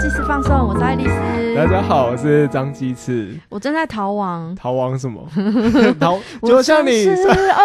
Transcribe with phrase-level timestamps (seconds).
[0.00, 1.54] 即时放送，我是爱丽丝。
[1.54, 3.38] 大家好，我是张鸡翅。
[3.48, 5.26] 我正在逃亡，逃亡什么？
[6.00, 7.62] 逃，就像你是 偶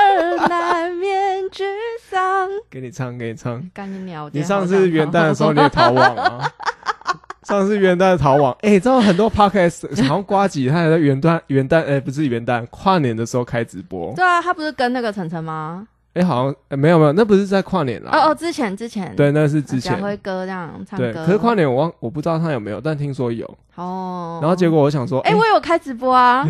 [0.00, 1.64] 尔难免沮
[2.08, 2.48] 丧。
[2.70, 3.62] 给你唱，给你唱。
[3.74, 4.28] 干你鸟！
[4.32, 6.50] 你上次元旦的时候你也逃亡啊？
[7.44, 14.12] 上次元旦逃亡，哎、知道很多 podcast 好像瓜吉他也在元旦元旦，哎、不是元旦，跨年的时候开直播。
[14.16, 15.86] 对啊，他不是跟那个晨晨吗？
[16.16, 18.10] 哎、好像、哎没有没有，那不是在跨年啦。
[18.12, 20.02] 哦哦，之前之前，对，那是之前小。
[20.02, 21.24] 辉哥这样唱对，歌。
[21.26, 23.46] 可是跨年我忘，我不知道他有没有，但听说有。
[23.74, 26.42] 哦，然后结果我想说，哎、我有开直播啊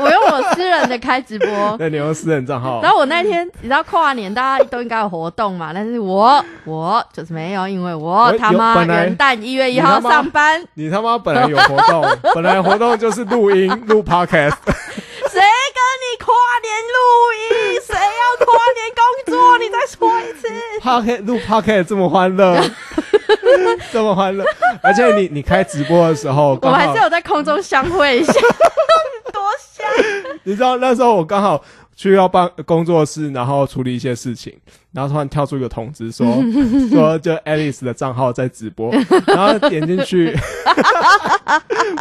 [0.00, 1.48] 我用我私人的开直播。
[1.78, 14.56] 那你用私人账号然，后我那天，你知道跨年大家都应该有活动嘛，但是我我就是没有，因为我他妈元旦一月一号上班，你他妈本来有活动，本来活动就是录音录 podcast，
[16.18, 16.96] 跨年录
[17.74, 17.80] 音？
[17.86, 19.58] 谁要跨年工作？
[19.58, 20.48] 你再说一次。
[20.80, 22.60] podcast 录 podcast 这么欢乐，
[23.92, 24.44] 这么欢乐，
[24.82, 28.32] 而且你你开直播的时候， 我们还是有在空中相会一下，
[29.32, 29.86] 多香！
[30.44, 31.62] 你知道那时候我刚好
[31.96, 34.52] 去要办工作室，然后处理一些事情，
[34.92, 36.26] 然后突然跳出一个通知说
[36.90, 38.92] 说就 Alice 的账号在直播，
[39.26, 40.36] 然后点进去，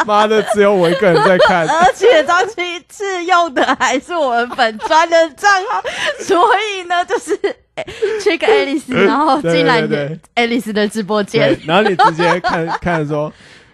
[0.05, 2.55] 妈的，只有我一个人在看，而且张琪
[2.89, 5.81] 次用的还是我们本专的账号，
[6.22, 7.38] 所以呢，就是
[7.75, 7.85] 哎
[8.23, 10.47] 去个 Alice， 然后进来对对对。
[10.47, 13.31] Alice 的直播间，，然后你直接看 看说。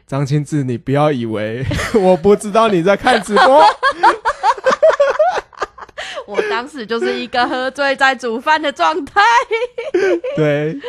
[0.07, 3.63] 张清志，你不要以为我不知道你在看直播，
[6.29, 9.21] 我当时就是一个喝醉在煮饭的状态。
[10.37, 10.79] 对，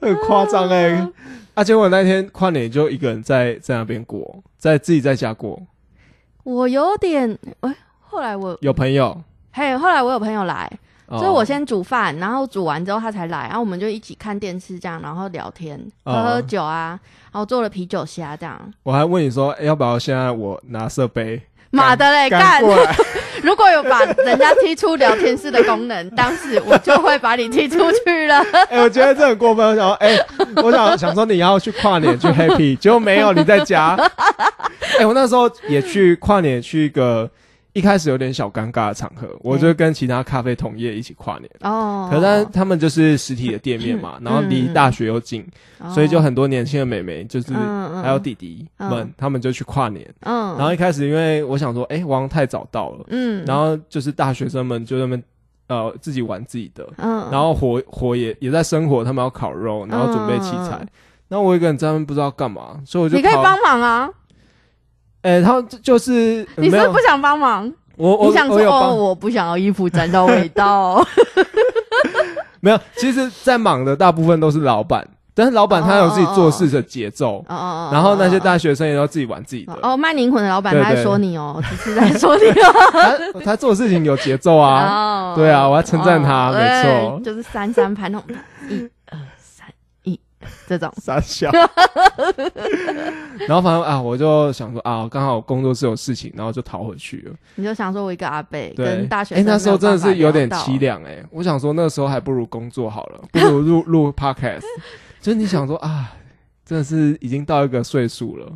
[0.00, 1.08] 很夸张哎。
[1.54, 5.60] 啊，结果那天跨年就一个人在在那边过，在自己在家过，
[6.44, 10.70] 我有点，哎，后来我，有朋友，嘿，后来我有朋友来，
[11.08, 16.98] 哦所以我先煮饭，然后煮完之后他才来，然后我们就一起看电视这样，然后聊天，喝哦喝酒啊，
[17.32, 18.58] 然后做了啤酒虾这样。
[18.82, 22.62] 我还问你说，欸要不要现在我拿设备妈的嘞，干！
[22.62, 22.96] 过来？
[23.42, 28.44] 如果有把人家踢出聊天室的功能，当时我就会把你踢出去了。
[28.70, 29.66] 哎、我觉得这很过分。
[29.66, 30.18] 我想说，哎、
[30.62, 33.96] 我想想说你要去跨年去 happy，结果没有，你在家。
[34.98, 37.28] 哎、我那时候也去跨年，去一个
[37.74, 41.50] 一开始有点小尴尬的场合，我就跟其他咖啡同业一起跨年。
[41.60, 45.46] 哦，可是他他们就是实体的店面嘛，然后离大学又近，
[45.94, 47.54] 所以就很多年轻的美眉，就是
[48.02, 50.06] 还有弟弟们，嗯他们就去跨年。
[50.20, 55.22] 嗯，然后一开始因为我想说，哎、我好像太早到了，嗯，然后就是大学生们就在那边
[55.68, 60.78] 呃自己玩自己的，嗯，然后火火也也在生火，他们要烤肉，然后准备器材。
[60.80, 60.88] 嗯。
[61.28, 63.16] 然后我一个人在那边不知道干嘛，所以我就。
[63.16, 64.10] 你可以帮忙啊，
[65.22, 67.72] 哎、他们就就是你是不是不想帮忙？
[67.96, 71.04] 我我你想说哦，我不想要衣服沾到味道。
[72.60, 72.78] 没有？
[72.96, 79.76] 其实，在忙的大部分都是老板，但是老板他有自己做事的节奏，哦哦，然后那些大大学生也要自己玩自己的。
[79.82, 83.32] 哦卖灵魂的老板他在说你哦， 只是在说你哦。
[83.34, 88.88] 他他做事情有节奏啊，哦对啊我要称赞他哦没错就是三三拍那种
[90.68, 90.92] 这种。
[91.02, 91.50] 傻笑。
[93.48, 97.34] 然后反正啊，我就想说啊，刚好工作室有事情，然后就逃回去了。
[97.56, 101.24] 你就想说我一个阿贝，跟大学哎、生那时候真的是有点凄凉哎。
[101.30, 104.62] 我想说那时候还不如工作好了，不如录录 podcast。
[105.20, 106.12] 就是你想说啊，
[106.64, 108.46] 真的是已经到一个岁数了，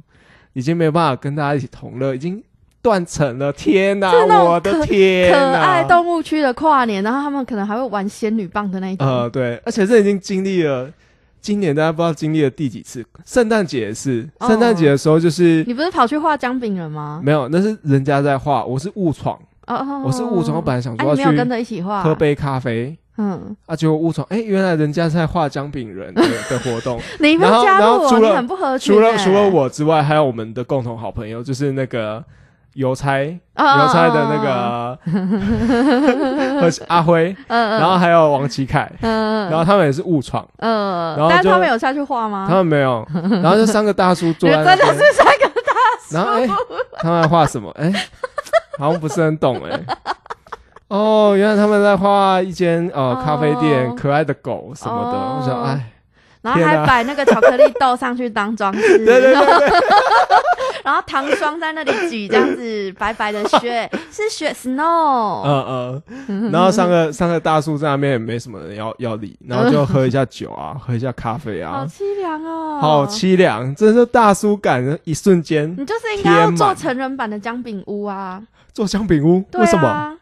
[0.52, 2.42] 已经没有办法跟大家一起同乐，已经
[2.82, 3.52] 断层了。
[3.52, 4.12] 天哪，
[4.44, 5.60] 我的可天可哪！
[5.60, 9.06] 爱动物区的跨年，然后他们可能还会玩仙女棒的那一种。
[9.06, 10.90] 呃，对，而且这已经经历了。
[11.46, 14.48] 今年大家不知道经历了第几次，圣诞节也是，哦。
[14.48, 17.20] 圣诞节的时候就是、你不是跑去画姜饼人吗？
[17.22, 29.16] 没有，那是人家在画，我是误闯，哦哦，我是误闯，我本来想哎，说没有跟去着一起画，喝杯咖啡，嗯，啊，结果误闯，哎、原来人家在画姜饼人的的活动， 你没有加入你很不合群除了欸。
[29.16, 32.24] 除了我之外，还有我们的共同好朋友，就是那个
[32.76, 34.98] 邮差邮哦差的那，个
[36.60, 42.46] 和 阿辉，然后还有王启凯，嗯，然后他们也是误闯，嗯，然后就但是他们有下去画吗？
[42.48, 43.06] 他们没有，
[43.42, 45.50] 然后就三个大叔坐真的在 那边，是三个
[46.12, 46.46] 然后哎、
[46.98, 47.70] 他们在画什么？
[47.80, 47.92] 哎、
[48.78, 49.80] 好像不是很懂哎、
[50.88, 53.22] 哦，原来他们在画一间呃哦。
[53.24, 55.18] 咖啡店，可爱的狗什么的。
[55.18, 55.38] 哦。
[55.40, 55.80] 我想，哎，
[56.42, 59.68] 然后还摆那个巧克力豆上去当装饰，对对对对，
[60.86, 63.90] 然后糖霜在那里举，这样子 白白的雪。
[64.08, 71.72] 是雪 snow，嗯嗯，然后三个 三个大叔在那边也没什么人要要理，然后就喝一下酒啊， 喝一下咖啡啊。
[71.72, 78.40] 好啊，凄凉哦，好凄凉，真是大叔感，一瞬间你就是应该要做成人版的姜饼屋啊，
[78.72, 79.88] 做姜饼屋，对为什么？
[79.88, 80.14] 啊，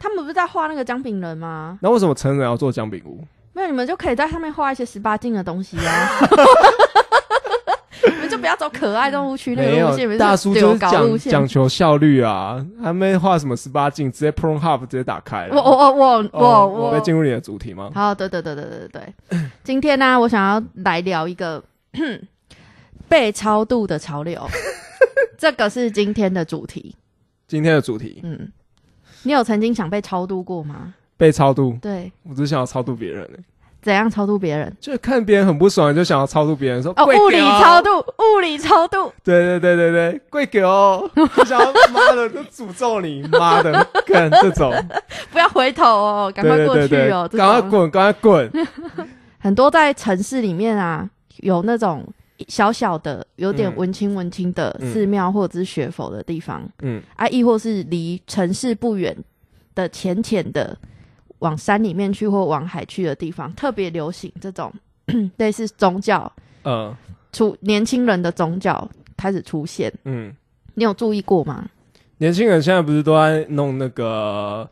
[0.00, 1.78] 他们不是在画那个姜饼人吗？
[1.80, 3.20] 那为什么成人要做姜饼屋？
[3.52, 6.10] 没有，你们就可以在上面画一些十八禁的东西啊。
[8.38, 11.18] 不要走可爱动物区那没个路线，有大叔就是讲。
[11.18, 15.56] 讲求效率啊，还没画什么十八禁，直接 Pro Hub 直接打开了。
[15.56, 17.90] 我我我我哦我我被进入你的主题吗？
[17.94, 19.40] 好，对对对对对对对。
[19.62, 21.62] 今天呢，我想要来聊一个
[23.08, 24.46] 被超度的潮流，
[25.38, 26.94] 这个是今天的主题。
[27.46, 28.52] 今天的主题嗯，
[29.22, 30.94] 你有曾经想被超度过吗？
[31.16, 33.40] 被超度，对，我只想要超度别人、欸，
[33.80, 34.74] 怎样超度别人？
[34.80, 39.12] 就是看别人很不爽，就想要超度别人，说哦，物理超度，物理超度。
[39.22, 43.72] 对对对对对，跪给哦，就想要妈的就诅咒你，妈的，
[44.06, 44.72] 看这种，
[45.32, 47.28] 不要回头哦，赶快过去哦。
[47.32, 48.66] 赶快滚，赶快滚，
[49.38, 51.08] 很多在城市里面啊，
[51.38, 52.04] 有那种
[52.48, 54.92] 小小的、有点嗯文青文青的嗯。
[54.92, 57.00] 寺庙或者是学佛的地方、嗯。
[57.16, 59.16] 啊，亦或是离城市不远
[59.74, 60.76] 的浅浅的
[61.40, 64.72] 往山里面去或往海去的地方，特别流行这种
[65.38, 66.30] 类似宗教
[66.62, 66.96] 呃
[67.32, 70.34] 出年轻人的宗教开始出现，嗯，
[70.74, 71.68] 你有注意过吗？
[72.18, 74.68] 年轻人现在不是都在弄那个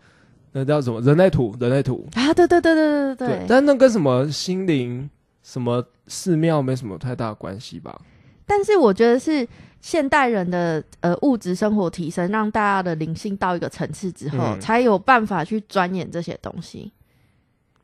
[0.53, 3.47] 那叫什么人类图，人类图，啊，对对对对对对对。
[3.49, 5.09] 但那跟什么心灵、
[5.43, 7.97] 什么寺庙没什么太大关系吧？
[8.45, 9.47] 但是我觉得是
[9.87, 16.91] 现代人的呃物质生活提升，让大家的灵性到一个层次之后，嗯才有办法去钻研这些东西。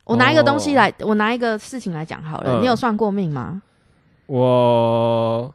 [0.03, 2.59] 我拿一个东西来，我拿一个事情来讲好了。
[2.59, 3.63] 你有算过命吗？
[4.27, 5.55] 我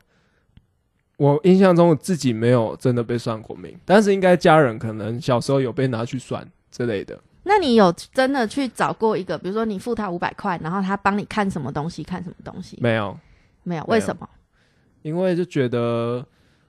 [1.18, 7.20] 我印象中我自己没有真的被算过命，但是应该家人可能小时候有被拿去算之类的。
[7.44, 12.78] 那你有真的去找过一个，比如说你付他五百块，然后他帮你看什么东西，看什么东西？
[12.80, 13.20] 没有，
[13.64, 14.30] 没有为什么？
[15.02, 16.26] 因为就觉得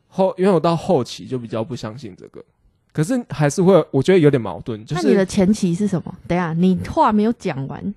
[0.08, 2.44] 后，因为我到后期就比较不相信这个，
[2.92, 6.14] 可是还是会，我觉得有点矛盾，就那你的前期是什么？
[6.26, 7.94] 等一下，你话没有讲完。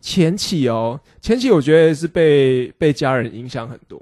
[0.00, 4.00] 前期哦，前期我觉得是被被家人影响很多。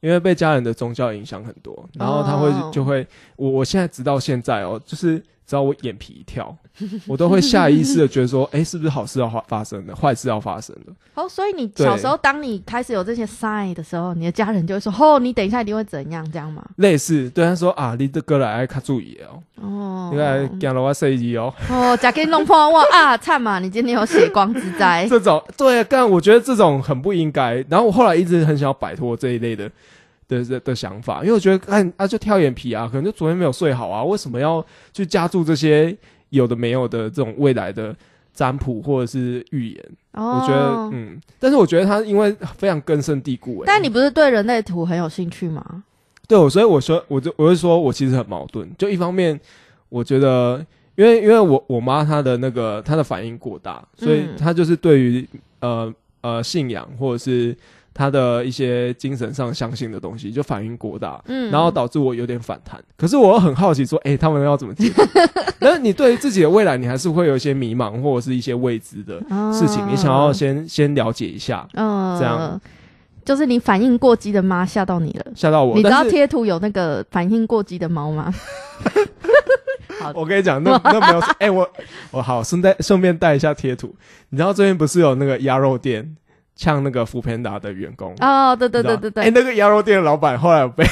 [0.00, 3.04] 因为被家人的宗教影响很多，然后他会哦就会，
[3.34, 6.54] 我我现在直到现在哦，就是只要我眼皮一跳，
[7.06, 10.92] 我都会下意识的觉得说，哎、是不是好事要发发生了，坏事要发生了？
[11.14, 23.16] 哦，所以你小时候，当你开始有这些 sign 的时候，你的家人就会说：“哦，你等一下一定会怎样，这样吗类似，对他说啊，你的歌来爱卡注意哦，？”哦，你来讲了我设计哦，哦，假给你弄破哇啊！
[23.16, 25.06] 惨嘛，你今天有血光之灾。
[25.08, 27.64] 这种对，但我觉得这种很不应该。
[27.68, 29.70] 然后我后来一直很想要摆脱这一类的
[30.28, 35.96] 的的的想法，因为我觉得看啊就跳眼皮啊，可能就昨天没有睡好啊，为什么要去加注这些
[36.30, 37.94] 有的没有的这种未来的
[38.32, 39.84] 占卜或者是预言？
[40.12, 45.84] 哦，我觉得嗯，但是我觉得他因为非常根深蒂固、欸，但你不是对人类图很有兴趣吗？
[46.28, 48.68] 对我，所以我说，我就我就说，我其实很矛盾。
[48.76, 49.38] 就一方面，
[49.88, 50.64] 我觉得，
[50.96, 55.28] 因为因为我我妈她的那个她的反应过大，所以嗯她就是对于
[55.60, 57.56] 呃呃信仰或者是
[57.96, 62.78] 她的一些精神上相信的东西就反应过大，嗯，然后导致我有点反弹。
[62.94, 65.02] 可是我又很好奇说，哎、他们要怎么解决？
[65.58, 69.18] 但是你对于自己的未来，你还是会有一些迷茫或者是一些未知的
[69.50, 72.60] 事情，你想要先先了解一下，嗯这样
[73.24, 75.26] 就是你反应过激的妈吓到你了。
[75.34, 75.74] 吓到我。
[75.74, 78.32] 你知道贴图有那个反应过激的猫吗？
[79.98, 81.68] 好，我跟你讲，那 那没有，哎、我
[82.12, 83.92] 我好顺带顺便带一下贴图。
[84.28, 86.14] 你知道最近不是有那个鸭肉店
[86.56, 88.14] 呛那个福平达的员工？
[88.20, 90.84] 哦，对对对对对哎、对，那个鸭肉店的老板后来 被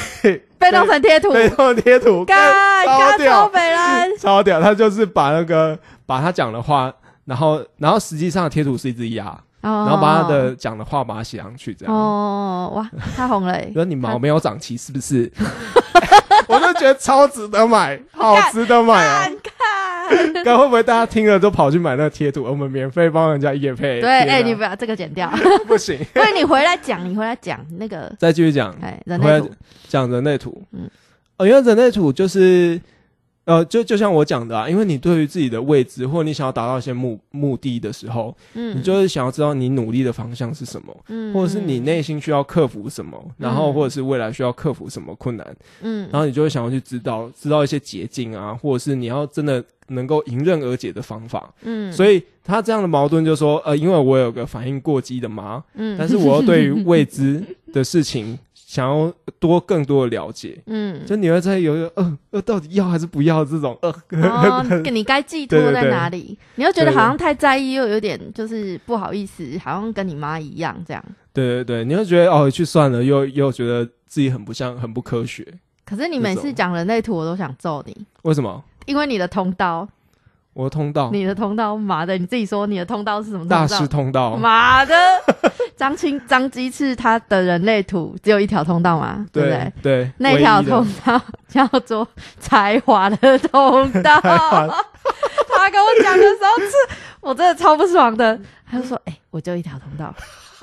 [0.59, 4.61] 被弄成贴图，被弄成贴图，干超干超屌，北蓝，超屌！
[4.61, 6.93] 他就是把那个把他讲的话，
[7.25, 9.25] 然后然后实际上贴图是一只鸭，
[9.61, 11.93] 然然后把他的讲的话把它写上去，这样。
[11.93, 15.31] 哦，哇，太红了欸， 说你毛没有长齐是不是？
[16.49, 19.37] 我就觉得超值得买， 好值得买哦！
[19.43, 22.43] 看，看会不会大家听了都跑去买那个贴图？
[22.43, 23.99] 我们免费帮人家夜配。
[24.01, 25.31] 对，哎，你把这个剪掉，
[25.67, 29.51] 不行，不然你回来讲，你回来讲那个，再继续讲，哎，人回来类图，
[29.87, 30.61] 讲人类图。
[30.73, 30.89] 嗯嗯，
[31.37, 32.79] 哦，因为人类图就是，
[33.45, 38.75] 呃，就就像我讲的啊，因为你对于自己的位置或者你想要达到一些目目的的时候，嗯。
[38.77, 41.31] 你就是想要知道你努力的方向是什么，嗯。
[41.33, 43.73] 或者是你内心需要克服什么，然后嗯。
[43.73, 46.09] 或者是未来需要克服什么困难，嗯。
[46.11, 51.53] 然后你就会想要去知道知道一些捷径啊，或者是你要真的能够迎刃而解的方法。
[51.61, 51.93] 嗯。
[51.93, 55.95] 所以他这样的矛盾就说，呃，因为我有个反应过激的妈，嗯。
[55.99, 58.37] 但是我又对于未知的事情
[58.75, 63.89] 想要多更多的了解，嗯，就你会在有一个呃呃到底要还是不要这种呃，
[64.19, 66.37] 哦， 你该寄托在哪里？
[66.55, 71.01] 你又觉得好像太在意，又有点就是不好意思，好像跟你妈一样这样。
[71.31, 75.47] 对对对，你会觉得哦去算了，又又觉得自己很不像很不科学，
[75.85, 78.61] 可是你每次讲人类图，我都想揍你，为什么？
[78.85, 79.87] 因为你的通道
[80.55, 83.77] 我的通道，你的通道，妈的，你自己说你的通道是什么大通道？
[83.77, 84.95] 师通道，妈的，
[85.75, 90.09] 张青张鸡翅他的人类图只有一条通道嘛，对不对对？
[90.17, 92.07] 那条通道叫做
[92.39, 94.17] 才华的通道。
[94.23, 96.71] 他跟我讲的时候，是
[97.19, 98.39] 我真的超不爽的。
[98.65, 100.15] 他就说：“哎、我就一条通道，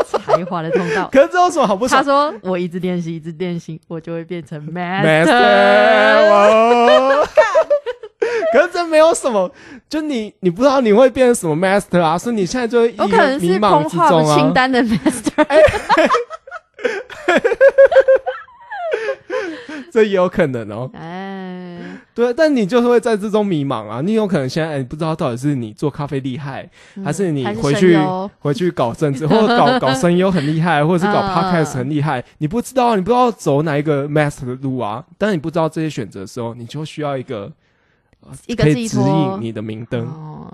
[0.05, 1.09] 才华的通道。
[1.13, 4.59] 可是这有什么好不爽”他爽说：“我一直练习，一直练习，我就会变成。
[4.59, 4.73] 哦
[8.55, 9.51] 可是这没有什么，
[9.89, 14.37] 就你你不知道你会变成什么 master 啊，所以你现在就一我可能是个迷茫空话之中啊。
[14.37, 15.47] 清单的 master。
[19.91, 20.91] 这也有可能哦。
[20.95, 21.79] 哎，
[22.15, 24.01] 对，但你就是会在之中迷茫啊。
[24.03, 27.99] 你有可能现在、哎你不知道到底是你做咖啡厉害，嗯还是你回去
[28.39, 35.05] 回去搞政治，或者搞搞声优很厉害，或者是搞嗯 podcast 很厉害，你不知道，你不知道走哪一个 master 的路啊。
[35.19, 37.53] 当你不知道这些选择的时候，你就需要一个、呃
[38.47, 40.03] 一个可以指引你的明灯。
[40.07, 40.49] 哦，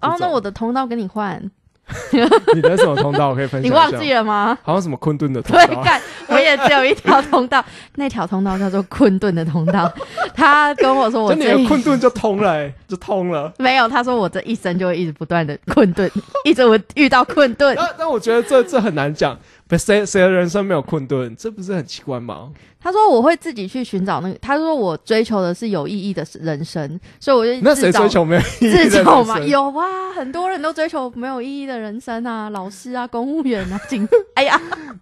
[0.00, 1.38] 哦，那我的通道跟你换，
[2.54, 3.70] 你的什么通道我可以分享？
[3.70, 4.56] 你忘记了吗？
[4.62, 5.82] 好像什么困顿的通道对，道。
[5.82, 7.64] 干，我也只有一条通道，
[7.96, 9.90] 那条通道叫做困顿的通道。
[10.34, 13.52] 他跟我说我 就你这一的困顿就通了、欸，就通了。
[13.58, 16.08] 没有，他说我这一生就会一直不断的困顿，
[16.44, 17.74] 一直我遇到困顿。
[17.76, 19.36] 但但我觉得这这很难讲，
[19.68, 22.50] 不谁谁的人生没有困顿，这不是很奇怪吗？
[22.80, 29.36] 他说我会自己去寻找那个，他说我追求的是有意义的人生，所以我就那谁追求没有意义的人自求嘛？
[29.36, 34.58] 生有啊，很多人都追求没有意义的人生啊，老师啊，公务员啊，警， 哎呀，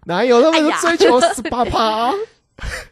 [0.06, 2.12] 哪有那么多追求十八趴？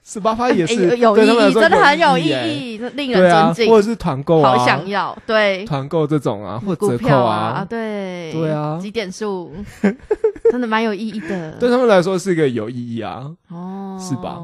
[0.03, 2.29] 十八趴也哎是有有意义，真的很有意。
[2.29, 9.51] 义，令人尊敬，或者是团购啊，好想要，对，团购这种啊，或者股折扣票啊，，对，对啊几点数，
[10.53, 13.31] 真的蛮有意义的，对他们来说是一个有意义啊。
[13.49, 14.39] 哦，是吧？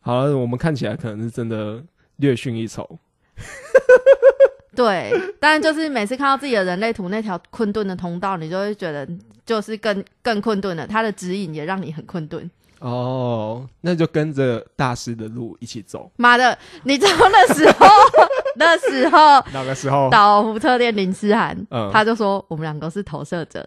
[0.00, 1.82] 好了，我们看起来可能是真的
[2.16, 2.98] 略逊一筹。
[4.74, 9.06] 对，但就是每次看到自己的人类图那条困顿的通道，你就会觉得
[9.44, 10.86] 就是更更困顿了。
[10.86, 12.50] 它的指引也让你很困顿。
[12.80, 16.10] 哦，那就跟着大师的路一起走。
[16.16, 17.86] 妈的，你知道那时候
[18.56, 19.18] 那时候
[19.52, 23.66] 那个时候，到福特店林思涵，嗯他就说我们两个是投射者，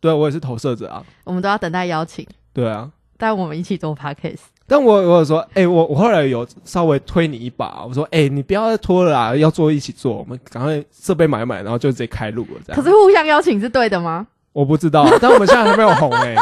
[0.00, 2.90] 对我也是投射者啊，我们都要等待邀请，对啊。
[3.18, 4.40] 但我们一起做 podcast。
[4.66, 12.82] 但我我有说，哎、我我后来有稍微推你一把，我说，哎、你不要再拖了啦，要做一起做，我们赶快设备买一买，然后就直接开录了，这样。
[12.82, 14.26] 可是互相邀请是对的吗？
[14.52, 16.34] 我不知道，但我们现在还没有红哎、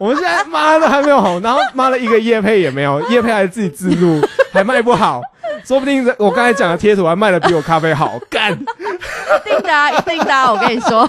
[0.00, 4.20] 我们现在妈的还没有红，然后妈的一个叶配也没有，叶配还自己自录，
[4.52, 5.20] 还卖不好，
[5.64, 8.52] 说不定我刚才讲的贴图还卖的比我咖啡好，干！
[8.52, 11.08] 一定的、啊，一定的、啊，我跟你说，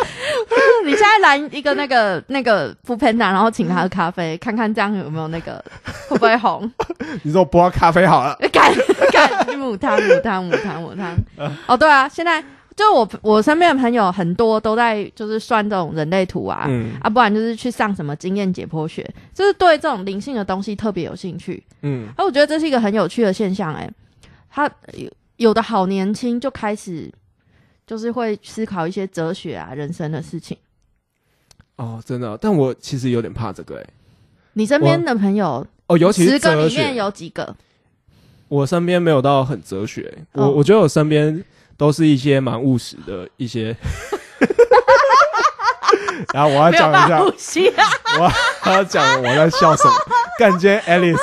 [0.84, 5.62] 你现在来一个那个那个副 panda，然后请他喝咖啡，看看这样有没有那个
[6.08, 6.70] 会不会红？
[7.22, 8.72] 你说我播咖啡好了，干
[9.12, 11.14] 干母汤母汤母汤母汤。
[11.66, 12.42] 哦，对啊，现在
[12.76, 16.92] 就我我身边的朋友很多都在就是算这种人类图啊，嗯。
[17.00, 19.02] 啊，不然就是去上什么经验解剖学，
[19.32, 21.62] 就是对这种灵性的东西特别有兴趣。
[21.80, 23.90] 嗯，啊，我觉得这是一个很有趣的现象、欸，
[24.50, 27.10] 他有有的好年轻就开始
[27.86, 30.56] 就是会思考一些哲学啊、人生的事情。
[31.76, 33.86] 哦，真的，但我其实有点怕这个哎、
[34.52, 37.56] 你身边的朋友，哦，尤其十是哲个里面学，有几个？
[38.48, 40.50] 我身边没有到很哲学，我哦。
[40.50, 41.44] 我觉得我身边
[41.76, 43.76] 都是一些蛮务实的一些。
[46.32, 46.94] 然后我要讲一
[47.38, 47.70] 下！
[48.64, 49.92] 我要讲我在笑什么。
[50.38, 51.18] 干今天 Alice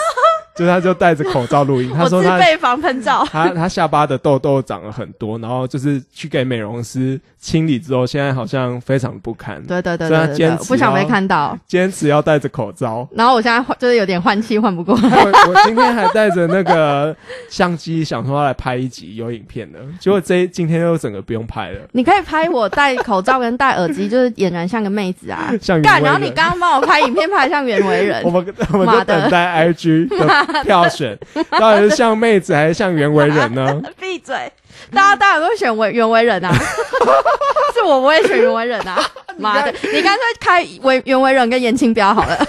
[0.55, 3.25] 就他就戴着口罩录音，他说他自备防喷罩。
[3.25, 11.57] 他他下巴的痘痘长了很多，然后就是去给美容师清理之后，现在好像非常不堪，对对对对对对，坚持不想被看到。
[11.67, 13.05] 坚持要戴着口罩。
[13.11, 15.09] 然后我现在换就是有点换气换不过来。
[15.09, 17.13] 我 我今天还带着那个
[17.49, 25.51] 相机，想说要来拍一集有影片的，结果这今天又整个不用拍了，你可以拍我戴口罩跟戴耳机，就是俨然像个妹子啊。
[25.59, 26.01] 像干。
[26.01, 31.19] 然后你刚刚帮我拍影片拍得像袁惟仁我，们我们就等待 IG 的 票选，
[31.59, 33.81] 到底是像妹子还是像袁惟仁呢？
[33.99, 34.49] 闭嘴！
[34.91, 36.51] 大家当然都会选袁袁惟仁啊，
[37.73, 38.99] 是我不会选袁惟仁啊！
[39.37, 42.37] 妈的，你干脆开袁袁惟仁跟严清标好了。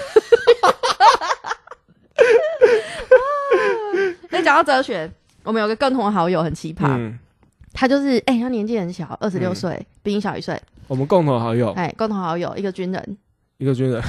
[4.29, 5.09] 那讲到哲学，
[5.43, 7.17] 我们有个共同好友很奇葩，嗯，
[7.73, 10.59] 他就是哎、他年纪很小，二十六嗯岁，比你小一岁。
[10.87, 13.17] 我们共同好友哎、共同好友一个军人，
[13.57, 14.01] 一个军人，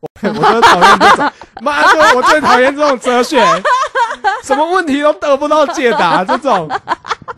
[0.00, 1.30] 我我就讨厌这种，
[1.62, 3.40] 妈的，我最讨厌这种哲学，
[4.42, 6.68] 什么问题都得不到解答，这种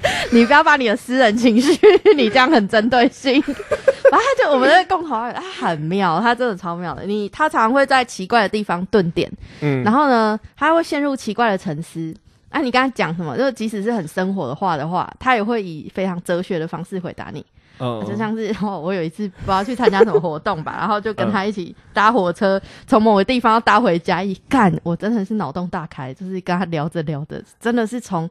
[0.32, 1.78] 你不要把你的私人情绪，
[2.16, 3.34] 你这样很针对性。
[3.42, 7.04] 然后他就我们的共同好友，他很妙，他真的超妙的。
[7.04, 12.14] 你他常常会在奇怪的地方顿点，嗯，然后呢，他会陷入奇怪的沉思。
[12.48, 17.44] 啊，你刚才讲什么，就即使是很生活的话的话，他也会以非常哲学的方式回答你。
[17.78, 28.30] 嗯，就像是哦，我有一次不知道去参加什么活动吧， 然后就跟他一起搭火车，从某个地方要搭回家，一干，我真的是脑洞大开，就是跟他聊着聊着，真的是从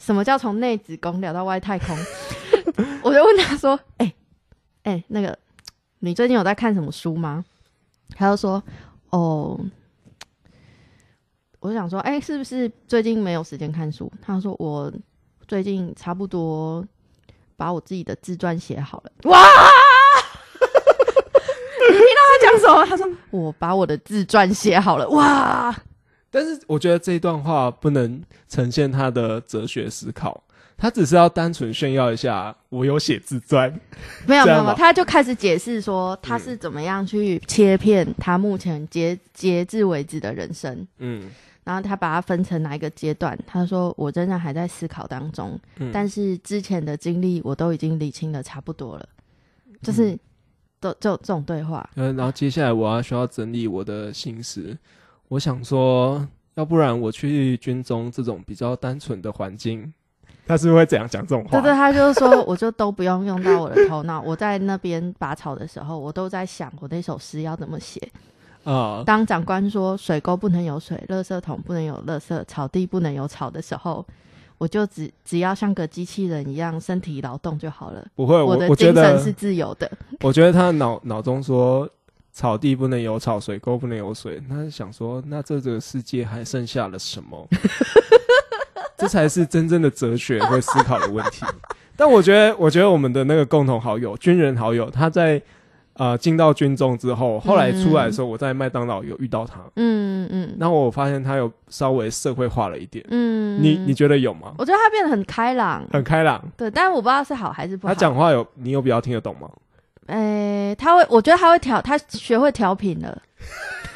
[0.00, 1.96] 什么叫从内子宫聊到外太空，
[3.04, 4.12] 我就问他说：“哎、
[4.82, 5.38] 哎、那个
[6.00, 7.44] 你最近有在看什么书吗？”
[8.16, 8.60] 他就说
[9.10, 9.60] ：“哦。”
[11.60, 14.10] 我就想说，哎、是不是最近没有时间看书？
[14.22, 14.90] 他说我
[15.46, 16.82] 最近差不多
[17.54, 19.12] 把我自己的自传写好了。
[19.24, 19.38] 哇！
[21.90, 22.86] 你听到他讲什么？
[22.88, 25.06] 他说我把我的自传写好了。
[25.10, 25.76] 哇！
[26.30, 30.42] 但是我觉得这一段话不能呈现他的哲学思考，
[30.76, 33.68] 他只是要单纯炫耀一下我有写自传。
[34.26, 40.86] 没有没有他就开始解释说他是怎么样去切片他目前截截至为止的人生。
[40.98, 41.30] 嗯
[41.62, 43.38] 然后他把它分成哪一个阶段？
[43.46, 49.08] 他说：“我仍然还在思考当中，嗯但是之前的经历我都已经理清的差不多了。”
[49.82, 50.18] 就是，
[50.80, 54.76] 都就这种对话，嗯，然后接下来我要需要整理我的心思。
[55.30, 59.94] 我想说，要不然我去军中这种比较单纯的环境，
[60.44, 61.50] 他是不是会怎样讲这种话？
[61.52, 64.20] 对对，他就是说，我就都不用用到我的头脑。
[64.20, 68.00] 我在那边拔草的时候，我都在想我那首诗要怎么写。
[68.64, 74.04] 啊、当长官说水沟不能有水，垃圾桶不能有垃圾，草地不能有草的时候，
[74.58, 78.04] 我就只只要像个机器人一样身体劳动就好了。
[78.16, 79.88] 不会，我的精神是自由的。
[80.22, 81.88] 我觉得他脑脑中说
[82.32, 87.46] 草地不能有草，水沟不能有水，他想说，那这个世界还剩下了什么？
[88.96, 91.44] 这才是真正的哲学会思考的问题。
[91.96, 95.40] 但我觉得，我觉得我们的那个共同好友，军人好友，他在
[95.94, 103.04] 呃进到军中之后，后来出来的时候，我在麦当劳有遇到他，嗯嗯然后我发现他有稍微社会化了一点。
[103.10, 104.54] 嗯，你你觉得有吗？
[104.58, 107.94] 我觉得他变得很开朗，很开朗，对，但是我不知道是好还是不好。
[107.94, 109.48] 他讲话有你有比较听得懂吗？
[110.10, 113.22] 诶、他会，我觉得他会调，他学会调频了。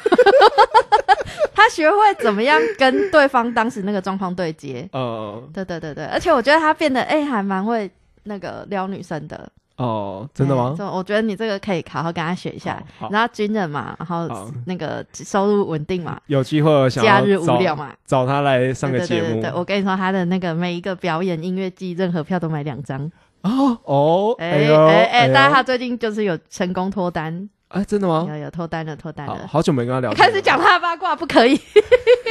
[1.53, 4.87] 他学会怎么样跟对方当时那个状况对接。
[4.91, 7.89] 呃，对对对对，而且我觉得他变得诶、还蛮会
[8.23, 9.49] 那个撩女生的。
[9.77, 12.81] 哦，真的吗我觉得你这个可以好好跟他学一下。
[13.09, 14.29] 然后军人嘛，然后
[14.65, 23.11] 那个收入稳定嘛，有机会我想假日无聊嘛，找他来上个对节目对对对对，我跟你说，他的那个每一个表演音乐季，任何票都买两张。
[23.45, 28.25] 哦哦，哎哎哎哎，呦但是他最近就是有成功脱单，哎真的吗？
[28.29, 29.47] 有有脱单了，脱单好了。
[29.47, 31.59] 好久没跟他聊天，开始讲他的八卦不可以，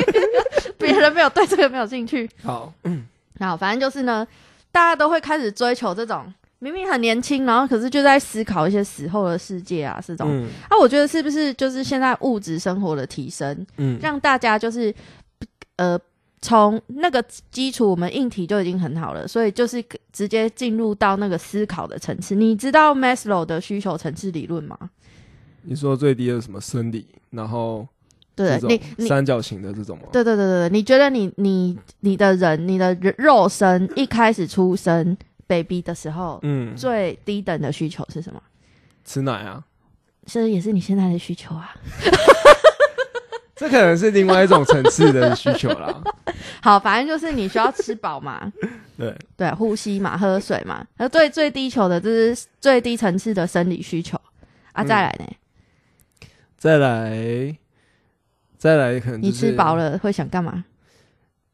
[0.78, 2.28] 别人没有对这个没有兴趣。
[2.42, 3.06] 好，嗯
[3.40, 4.26] 好，反正就是呢，
[4.72, 10.26] 大家都会开始追求这种明明很年轻，然后可是就在思考一些死后的世界啊，这种。
[10.30, 14.94] 嗯啊，我觉得是不是就是现在物质生活的提升，嗯，让大家就是
[15.76, 15.98] 呃
[16.44, 22.34] 从那个基础，我们硬体就已经很好了，所以就是直接进入到那个思考的层次。
[22.34, 24.78] 你知道 Maslow 的需求层次理论吗？
[25.62, 27.88] 你说最低的什么生理，然后
[28.36, 30.04] 对这你三角形的这种吗？
[30.12, 38.42] 对对对对对，你觉得你你你的人，你的肉身一开始出生 baby 的时候，嗯，最低等的需求是什么？
[39.02, 39.64] 吃奶啊，
[40.26, 41.74] 这也是你现在的需求啊。
[43.56, 46.02] 这可能是另外一种层次的需求啦。
[46.60, 48.52] 好，反正就是你需要吃饱嘛，
[48.98, 50.84] 对，对，呼吸嘛，喝水嘛。
[50.98, 54.16] 那最最低求的，就是最低层次的生理需求
[54.72, 54.82] 啊。
[54.82, 55.26] 嗯再来呢，
[56.56, 57.56] 再来，
[58.58, 60.64] 再来，可能你就是吃饱了会想干嘛？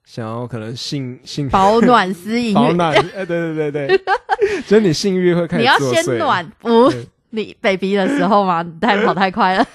[0.04, 2.54] 想要可能性性 保暖私隐。
[2.54, 3.98] 保暖，哎，对对对对，
[4.66, 6.92] 就是你性欲会开始你要先暖，不，
[7.30, 9.66] 你 baby 的时候吗，你太跑太快了。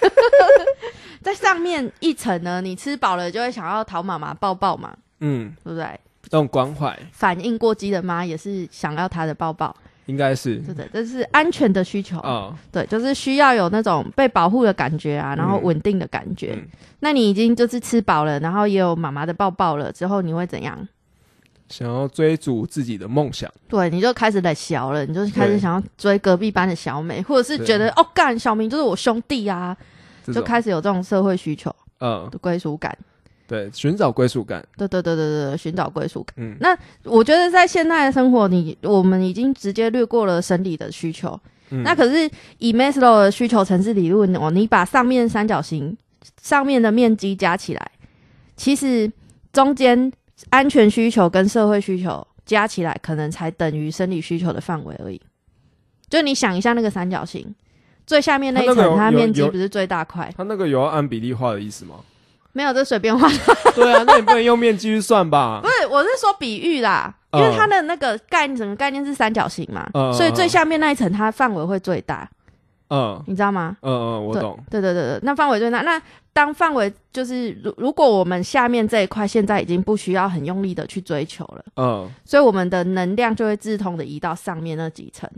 [1.35, 5.99] 在上面一层呢，你吃饱了就会想要讨妈妈抱抱嘛，嗯，对不对？
[6.23, 6.97] 这种关怀。
[7.11, 9.75] 反应过激的妈也是想要她的抱抱，
[10.07, 10.55] 应该是。
[10.57, 10.89] 对不对？
[10.91, 16.53] 这是安全的需求，啊，对，就是需要有那种被保护的感觉啊，然后嗯稳定的感觉。
[16.55, 16.67] 嗯。
[17.01, 20.87] 那你已经就是吃饱了，然后也有妈妈的抱抱了之后，你会怎样？
[21.67, 25.59] 想要追逐自己的梦想，对，你就开始来小了，你就开始对。
[25.59, 29.75] 想要追隔壁班的小美，或者是觉得哦，干小明就是我兄弟啊，
[30.33, 32.97] 就开始有这种社会需求嗯，的归属感。
[33.47, 36.33] 对，寻找归属感，对对对对对对，寻找归属感。
[36.37, 41.39] 嗯，那我觉得在现代的生活，你我们已经直接略过了生理的需求。
[41.69, 45.97] 嗯那可是以 Maslow 的需求层次理论哦，你把上面三角形
[46.41, 47.91] 上面的面积加起来，
[48.55, 49.11] 其实
[49.51, 50.11] 中间
[50.49, 55.21] 安全需求跟社会需求加起来，可能才等于生理需求的范围而已。
[56.07, 57.53] 就你想一下那个三角形，
[58.05, 60.31] 最下面那一层，它面积不是最大块？
[60.37, 61.95] 它那个有要按比例画的意思吗？
[62.53, 63.35] 没有，这随便画的。
[63.75, 65.59] 对啊，那你不能用面积去算吧？
[65.61, 72.29] 不是，我是说比喻啦，因为嗯它的那个概念，整个概念是三角形嘛，嗯所以最下面那一层它范围会最大，
[72.89, 73.75] 嗯你知道吗？
[73.81, 74.57] 嗯嗯，我懂。
[74.69, 75.81] 对对对对，那范围最大。
[75.81, 85.29] 那当范围就是如如果我们下面这一块现在已经不需要很用力的去追求了，嗯所以我们的能量就会自动的移到上面那几层。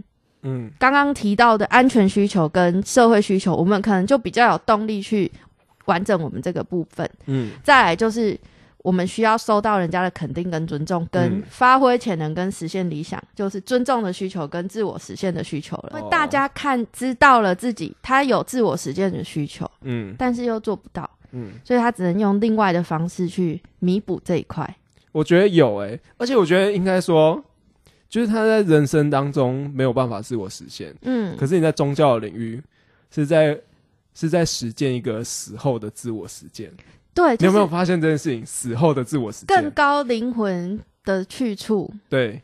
[0.44, 5.32] 嗯刚刚提到的安全需求跟社会需求，我们可能就比较有动力去
[5.86, 7.10] 完整我们这个部分。
[7.26, 8.38] 嗯再来就是
[8.80, 15.90] 我们需要收到人家的肯定跟尊重，跟嗯发挥潜能跟实现理想，就是尊重的需求跟自我实现的需求了。
[15.94, 24.76] 哦因为大家看知道了自己他有自我实现的需求，嗯但是又做不到，嗯，所以他只能用另外的方式去弥补这一块。
[25.12, 27.44] 我觉得有诶、而且我觉得应该说，
[28.10, 32.62] 就是他在人生当中没有办法自我实现，嗯，可是你在宗教的领域
[33.12, 33.60] 是在
[34.14, 36.72] 是在实践一个死后的自我实践。
[37.14, 38.46] 对，你有没有发现这件事情？
[38.46, 41.92] 死后的自我实践更，高灵魂的去处？
[42.08, 42.42] 对，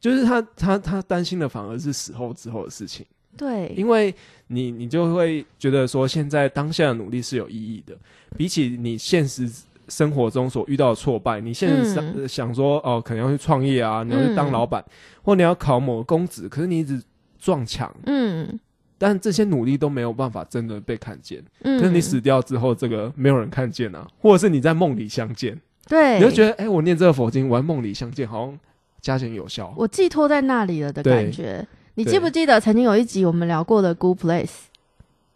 [0.00, 3.04] 就是他他他担心的反而是死后之后的事情，
[3.36, 4.14] 对，因为
[4.46, 7.96] 你你就会觉得说，现在当下的努力是有意义的，
[8.36, 9.50] 比起你现实
[9.88, 14.84] 生活中所遇到的挫败，你现在想、想说哦，可能要去创业啊，你要去当嗯老板，
[15.22, 17.02] 或你要考某个公职，可是你一直
[17.38, 18.58] 撞墙，嗯
[18.98, 21.44] 但这些努力都没有办法真的被看见。
[21.62, 28.58] 嗯，可是你死掉之后，这个没有人看见啊，或者是你在梦里相见，对，你就觉得，哎、我念这个佛经，我在梦里相见，好像
[29.02, 29.72] 加减有效。
[29.76, 31.66] 我寄托在那里了的感觉。
[31.98, 34.44] 你记不记得曾经有一集我们聊过的《Good Place》？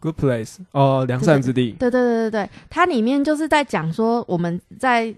[0.01, 1.71] Good place，哦，良善之地。
[1.79, 5.13] 对对对对对，它里面就是在讲说我们在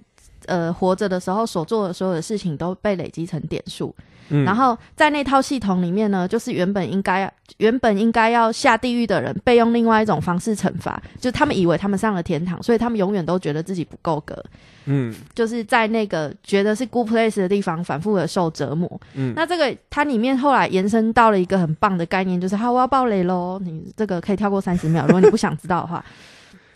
[0.46, 3.96] 呃活着的时候所做的所有的事情都被累积成点数，
[4.30, 14.44] 嗯然后在那套系统里面呢，就是原本应该原本应该要下地狱的人，被用另外一种方式惩罚，就他们以为他们上了天堂，所以他们永远都觉得自己不够格，
[14.86, 18.90] 嗯就是在那个觉得是 good place 的地方反复的受折磨。
[19.14, 23.60] 嗯，那这个它里面后来延伸到了一个很棒的概念，就是好，我要爆雷喽！
[23.64, 26.04] 你这个可以跳过三十秒，如果你不想知道的话。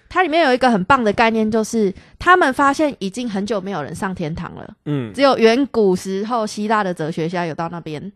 [0.09, 8.11] 它里面有一个很棒的概念，就是他们发现已经很久没有人上天堂了，嗯只有远古时候希腊的哲学家有到那边。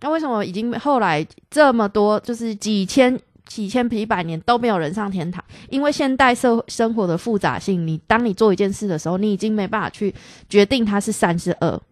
[0.00, 5.44] 那为什么已经后来这么多，就是几千、几千、几百年都没有人上天堂？
[5.70, 10.14] 因为现代社生活的复杂性，你当你做一件事的时候，你已经没办法去
[10.48, 11.82] 决定它是善是恶。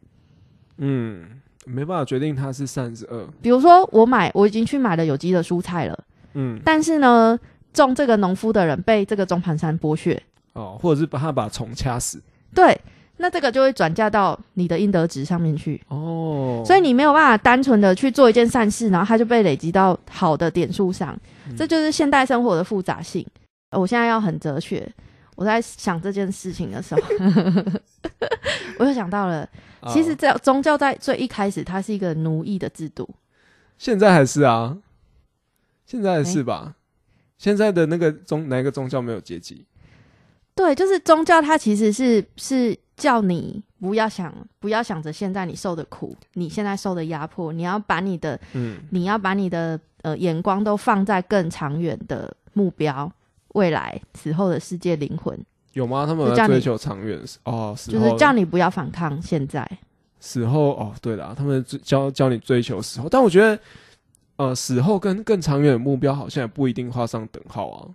[0.78, 1.24] 嗯，
[1.64, 3.26] 没办法决定它是三十二。
[3.42, 6.04] 比如说，我买我已经去买了有机的蔬菜了。
[6.34, 7.36] 嗯，但是呢，
[7.84, 10.20] 种这个农夫的人被这个中盘山剥削，
[10.54, 12.22] 哦，或者是把他把虫掐死。
[12.54, 12.78] 对，
[13.18, 21.56] 那这个就会转嫁到你的应得值上面去，哦，所以你没有办法单纯的去做一件善事，然后它就被累积到好的点数上，嗯。
[21.56, 23.26] 这就是现代生活的复杂性。
[23.70, 24.88] 呃我现在要很哲学，
[25.34, 27.02] 我在想这件事情的时候，
[28.78, 29.48] 我又想到了，
[29.80, 29.92] 啊。
[29.92, 33.08] 其实这宗教在最一开始它是一个奴役的制度，
[33.76, 34.78] 现在还是啊，
[35.84, 36.74] 现在还是哎吧。
[37.38, 39.64] 现在的那个宗哪一个宗教没有阶级？
[40.54, 53.12] 对，就是宗教，它其实是是叫你不要想，不要想着现在你受的苦，你现在受的压迫，你要把你的，嗯你要把你的呃眼光都放在更长远的目标，
[53.48, 55.38] 未来死后的世界灵魂，
[55.74, 56.06] 有吗？
[56.06, 59.68] 他们追求长远哦，就是叫你不要反抗现在。
[60.18, 63.58] 死后哦，对了，他们追教教你追求死后，但我觉得
[64.36, 67.88] 呃，死后跟更长远的目标好像也不一定画上等号啊，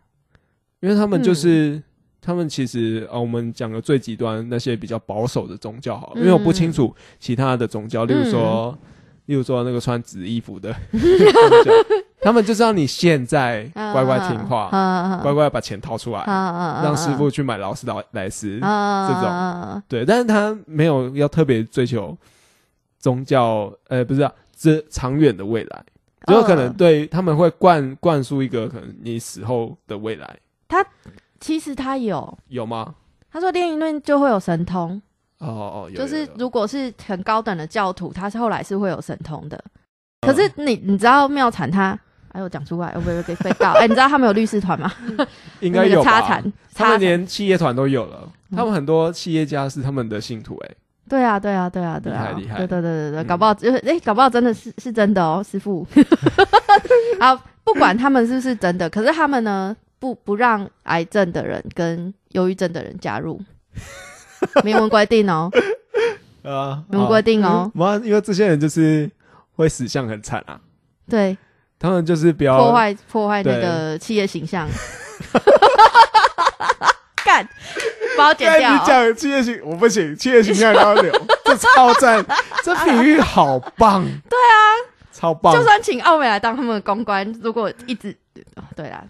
[0.79, 1.75] 因为他们就是。
[1.75, 1.83] 嗯。
[2.23, 8.77] 他们其实呃，我们讲的最极端那些比较保守的宗教好了，嗯因为我不清楚其他的宗教，例如说，
[9.25, 10.71] 例如说那个穿紫衣服的
[12.21, 22.15] 他们就知道你现在乖乖听话，啊乖乖把钱掏出来，啊让师傅去买劳斯劳莱斯，啊这种种对，但是他没有要特别追求
[22.99, 25.83] 宗教，呃，不是、啊、这长远的未来，
[26.27, 30.85] 就有可能嗯对他们会灌灌输一个可能你死后的未来，他
[31.39, 32.93] 其实他有，有吗？
[33.31, 35.01] 他说炼一论就会有神通，
[35.39, 39.57] 哦哦，有就是有有如果是很高等的教徒，他是后来是会有神通的。
[39.57, 39.71] 嗯
[40.21, 41.97] 可是你你知道妙产他，
[42.33, 43.71] 哎呦讲出来，会不会被被告？
[43.73, 44.91] 哎，你知道他们有律师团吗？
[45.61, 46.11] 应该有吧？
[46.11, 50.77] 那个插产，他们连企业团都有了，嗯他们很多企业家是他们的信徒、欸，
[51.11, 55.85] 对啊，对啊，对啊，对啊，厉害厉害对对对对对，嗯搞不好就是哎，搞不好真的是是真的哦，师傅。
[57.19, 63.41] 好，不管他们是不是真的，可是他们呢，不不让癌症的人跟忧郁症的人加入，
[64.63, 65.51] 明文规定哦。
[66.47, 67.69] 啊，明文规定哦
[68.05, 69.11] 因为这些人就是
[69.57, 70.61] 会死相很惨啊，
[71.09, 71.37] 对，
[71.77, 74.65] 他们就是不要破坏破坏那对个企业形象。
[77.25, 77.45] 干，
[78.17, 78.79] 把我剪掉，你。
[78.85, 81.11] 讲企业形，我不行，企业形象要留，
[81.45, 82.25] 这超赞，
[82.63, 84.03] 这比喻好棒。
[84.29, 84.57] 对啊，
[85.11, 85.63] 超棒就。
[85.63, 88.15] 算请奥美来当他们的公关，如果一直，
[88.55, 89.03] 哦对啦，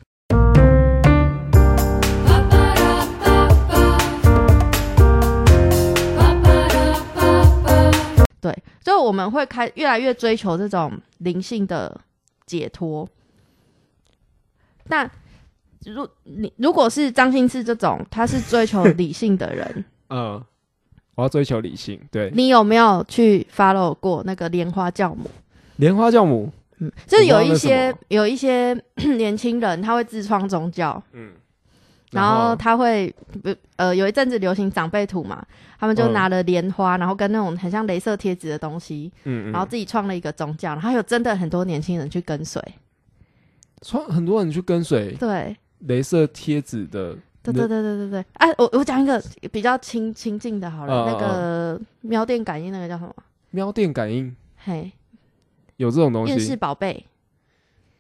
[8.40, 12.02] 对，就我们会开越来越追求这种灵性的
[12.46, 13.08] 解脱。
[14.86, 15.10] 那
[15.86, 20.44] 如你如果是张新次这种，他是追求理性的人， 嗯，
[21.16, 22.00] 我要追求理性。
[22.12, 25.30] 对，你有没有去 follow 过那个莲花教母？
[25.78, 28.74] 莲花教母，嗯，就是有一些有一些
[29.18, 31.32] 年轻人，他会自创宗教，嗯，
[32.12, 35.44] 然后他会不呃有一阵子流行长辈图嘛，
[35.80, 36.14] 他们就嗯。
[36.14, 42.62] 拿了莲花，然后跟那种很像镭射贴纸的东西，嗯嗯，然后自己创了一个宗教，然后有真的很多年轻人去跟随，
[43.82, 45.16] 创很多人去跟随？
[45.20, 45.58] 对。
[45.88, 53.14] 镭射贴纸的，对对对对对对，哎、我我讲一个比较亲亲近的好了，那个喵电感应那个叫什么？
[53.50, 54.92] 喵电感应嘿，
[55.78, 57.06] 有这种东厌世西，宝贝，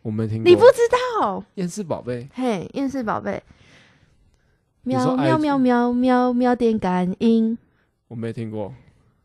[0.03, 0.49] 我没听过。
[0.49, 0.77] 你不知
[1.19, 1.43] 道？
[1.55, 2.29] 厌世宝贝？
[2.33, 3.41] 嘿，厌世宝贝，
[4.83, 7.57] 喵喵喵喵喵喵电感应，
[8.07, 8.73] 我没听过。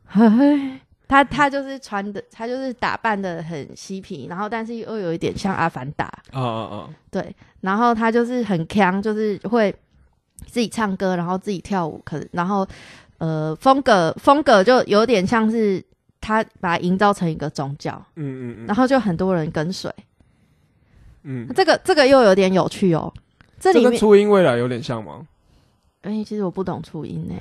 [0.05, 6.89] 嘿，他他就是穿的，他就是打扮的很嬉皮，然后但是又有一点像阿凡达，哦哦哦！
[7.09, 9.73] 对，然后他就是很强，就是会
[10.45, 12.67] 自己唱歌，然后自己跳舞，可然后
[13.19, 15.81] 呃风格风格就有点像是
[16.19, 19.89] 他把它营造成一个宗教，嗯嗯嗯然后就很多人跟随，
[21.23, 23.13] 嗯，这个这个又有点有趣哦，
[23.59, 25.25] 这里面初音未来有点像吗？
[26.01, 27.35] 哎、其实我不懂初音呢，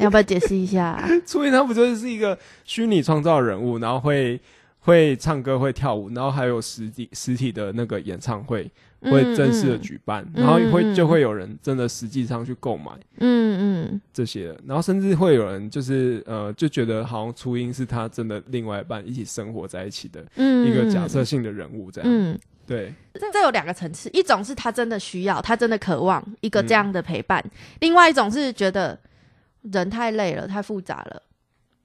[0.00, 1.00] 要不要解释一下？
[1.24, 4.40] 初音它不就是一个虚拟创造人物，然后会
[4.80, 8.68] 会唱歌、会跳舞，然后还有实体实体的那个演唱会
[9.02, 9.80] 会正式的嗯。
[9.80, 14.00] 举办，嗯然后会嗯就会有人真的实际上去购买嗯嗯。
[14.12, 22.38] 这些，然后甚至会有人就是呃就觉得好像初音是他真的另外一半一起生活在一起的嗯，一个假设性的人物，这样、嗯。
[22.66, 27.42] 对，这这有两个层次，一种是他真的需要，他真的渴望一个嗯这样的陪伴；，
[27.80, 28.96] 另外一种是觉得
[29.62, 31.20] 人太累了，太复杂了，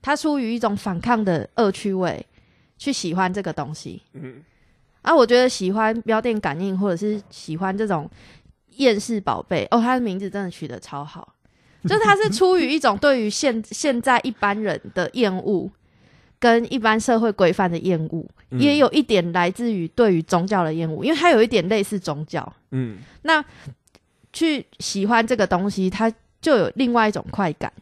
[0.01, 2.23] 他出于一种反抗的恶趣味
[2.77, 4.03] 去喜欢这个东西。
[4.13, 4.43] 嗯
[5.01, 8.09] 啊，我觉得喜欢标电感应，或者是喜欢这种
[8.77, 11.33] 厌世宝贝，哦，他的名字真的取得超好，
[11.83, 15.71] 就是他是出于一种对于现现在一般人的厌恶。
[16.45, 22.53] 跟一般社会规范的厌恶，嗯也有一点来自于对于宗教的厌恶，因为它有一点类似宗教。
[22.69, 23.43] 嗯那
[24.31, 27.73] 去喜欢这个东西，它就有另外一种快感。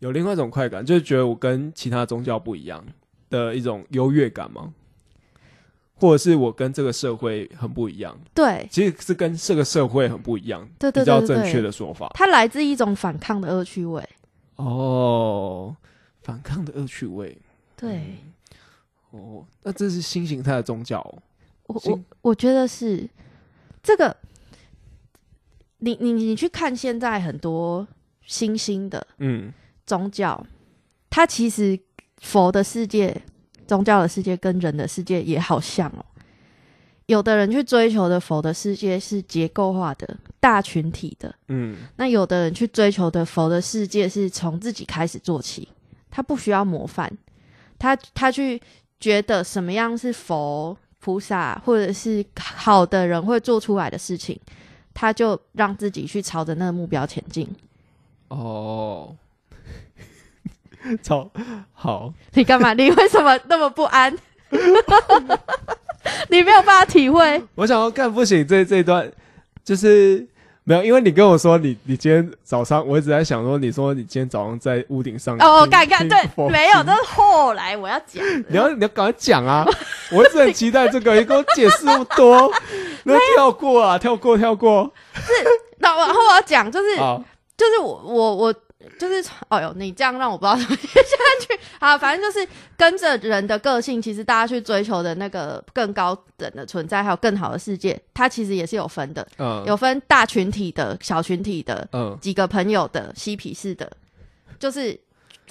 [0.00, 2.84] 有另外一种快感，就是觉得我跟其他宗教不一样
[3.30, 4.74] 的一种优越感吗？
[5.94, 12.10] 或者是我跟这个社会很不一样，对，其实是跟这个社会很不一样，对对对比较正确的说法。
[12.14, 14.02] 它来自一种反抗的恶趣味。
[14.56, 15.74] 哦，
[16.22, 17.36] 反抗的恶趣味。
[17.80, 18.18] 对
[19.10, 21.22] 哦，那这是新形态的宗教、哦。
[21.66, 23.08] 我我我觉得是
[23.82, 24.14] 这个。
[25.82, 27.88] 你你你去看现在很多
[28.26, 29.50] 新兴的嗯
[29.86, 30.46] 宗教，
[31.08, 31.80] 它其实
[32.18, 33.18] 佛的世界、
[33.66, 36.04] 宗教的世界跟人的世界也好像哦。
[37.06, 45.66] 有的人去追求的佛的世界是结构化的、大群体的，嗯那有的人去追求的佛的世界是从自己开始做起，
[46.10, 47.10] 他不需要模范，
[47.80, 48.60] 他他去
[49.00, 54.38] 觉得什么样是佛菩萨或者是好的人会做出来的事情，
[54.94, 57.48] 他就让自己去朝着那个目标前进。
[58.28, 59.16] 哦，
[61.02, 61.30] 超
[61.72, 62.12] 好。
[62.34, 62.74] 你干嘛？
[62.74, 64.14] 你为什么那么不安？
[66.28, 69.10] 你没有办法体会我想要干不行，这这一段
[69.64, 70.26] 就是
[70.70, 75.66] 没有，因为你跟我说你你今天早上，我一直在想说，你说你今天早上在屋顶上哦。
[75.66, 78.24] 听看看，听对，没有，经这是后来我要讲。
[78.46, 79.66] 你要你要赶快讲啊！
[80.12, 82.48] 我一直很期待这个，你给我解释那么多，
[83.02, 85.32] 那跳过啊，跳过跳过是
[85.78, 87.20] 那然后我要讲，就是啊！
[87.56, 88.54] 就是我我我
[88.98, 91.60] 就是，哎呦，你这样让我不知道怎么接下去。
[91.78, 91.98] 啊。
[91.98, 99.62] 反正就是跟着人的个性，其实大家去追求的那个更高等的存在，还有更好的世界，它其实也是有分的，嗯。
[99.66, 102.16] 有分大群体的、小群体的、嗯。
[102.20, 103.90] 几个朋友的、嬉皮士的，
[104.58, 104.98] 就是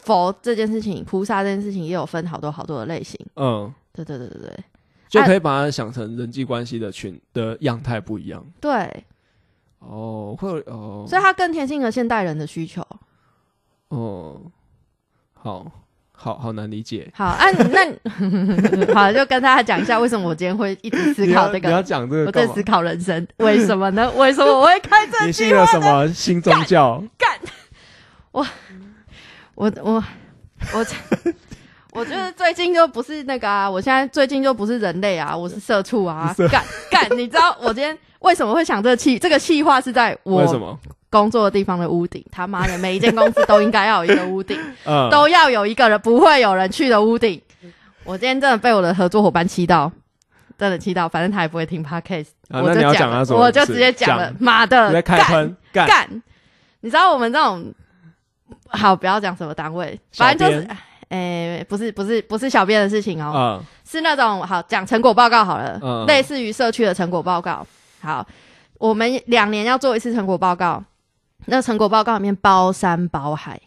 [0.02, 3.20] 佛这件事情、菩萨这件事情也有分好多好多的类型。
[3.36, 4.63] 嗯，对对对对对。
[5.08, 8.46] 就可以把它想成人际关系的群的样态不一样。
[8.62, 9.04] 对，
[9.80, 11.06] 哦，会有哦。
[11.08, 12.86] 所以它更贴近了现代人的需求。
[13.89, 14.41] 哦，
[15.34, 15.65] 好
[16.12, 17.12] 好好难理解。
[17.13, 22.62] 好，啊，那好，就跟大家讲一下为什么我今天会一直思考这个，你要讲这个我在思？
[22.63, 24.12] 考人生，为什么呢？
[24.15, 27.04] 为什么我会开这你信了什么新宗教？
[27.17, 27.32] 干？
[28.32, 28.45] 我
[29.56, 30.04] 我我
[30.73, 30.86] 我
[31.93, 37.17] 我觉得最近就不是那个啊，我现在最近就不是人类啊，我是社畜啊，干干！
[37.17, 39.17] 你知道我今天为什么会想这个气？
[39.17, 40.80] 这个气话是在我为什么？
[41.10, 47.41] 工作的地方的屋顶，他妈的，每一间公司都应该要有一个屋顶， 嗯，都要有一个人不会有人去的屋顶。
[48.04, 49.91] 我今天真的被我的合作伙伴气到，
[50.58, 53.26] 真的气到，反正他也不会听 podcast，啊，我就讲？
[53.30, 55.19] 我就直接讲了，妈的，干
[55.74, 56.22] 干干！
[56.82, 57.74] 你知道我们这种
[58.67, 60.74] 好，不要讲什么单位，反正就是小，
[61.10, 67.65] 诶、不是不是不是小编的事情哦，啊，是那种好讲成果报告好了，嗯类似于社区的成果报告。
[68.02, 68.26] 好，
[68.78, 70.84] 我们两年要做一次成果报告，
[71.45, 73.60] 那成果报告里面包山包海，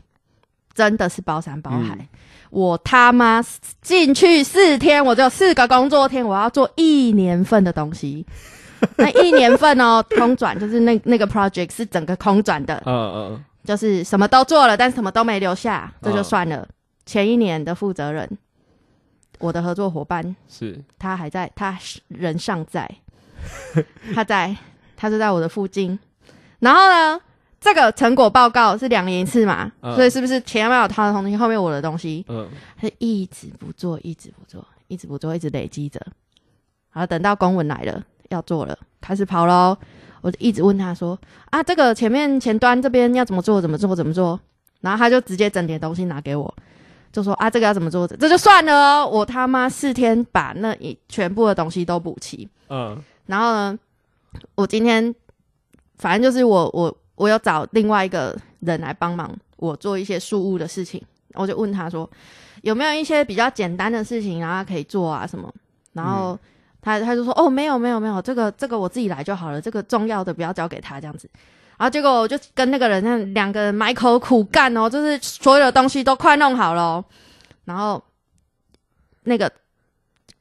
[0.75, 1.97] 真的是包山包海。
[2.01, 2.09] 嗯
[2.53, 3.43] 我他妈
[3.81, 8.27] 进去四天，我只有四个工作天，我要做一年份的东西。
[8.99, 16.69] 那一年份哦，空转就是那那个 project 是整个空转的，嗯嗯就是什么都做了，但是什么都没留下，这就嗯算了。
[17.07, 18.29] 前一年的负责人，
[19.39, 22.87] 我的合作伙伴，是，他还在，他人尚在，
[24.15, 24.55] 他在，
[24.95, 25.99] 他就在我的附近。
[26.59, 27.19] 然后呢，
[27.63, 32.47] 这个成果报告是两年一次嘛，嗯所以是不是前面有他的东西，后面我的东西，嗯
[32.77, 36.01] 他就一直不做，一直不做，一直不做，一直累积着。
[36.93, 39.79] 然后等到公文来了，要做了，开始跑喽。
[40.21, 41.19] 我就一直问他说
[41.51, 43.61] ：“啊，这个前面前端这边要怎么做？
[43.61, 43.95] 怎么做？
[43.97, 44.39] 怎么做？”
[44.81, 46.55] 然后他就直接整点东西拿给我，
[47.11, 48.07] 就说：“啊，这个要怎么做？
[48.07, 52.49] 这就算了哦，我他妈四天把那一全部的东西都补齐。
[52.69, 53.79] 嗯然后呢，
[54.55, 55.15] 我今天
[55.99, 61.01] 反正就是我我我有找另外一个人来帮忙我做一些事务的事情，
[61.35, 62.09] 我就问他说
[62.63, 65.49] 有没有一些比较简单的事情，然后他可以做啊什么，
[65.93, 66.37] 然后
[66.81, 71.31] 他他就说哦没有没有没有，这个这个我自己来就好了，这个重要的不要交给他这样子。
[71.79, 77.05] 然后结果我就跟那个人那两个人埋头苦干哦，就是所有的东西都快弄好了哦、
[77.67, 78.03] 然后
[79.23, 79.51] 那个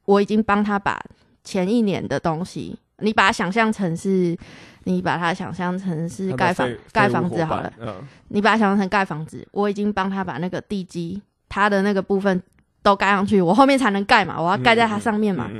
[0.04, 1.00] 我已经帮他把
[1.44, 4.36] 前一年的东西，你把它想象成是，
[4.84, 12.42] 你把它想象成是盖房盖房子好了，嗯你把它想象成盖房子，我已经帮他把那个地基，他的那个部分
[12.82, 15.50] 都盖上去，我后面才能盖嘛，我要盖在它上面嘛，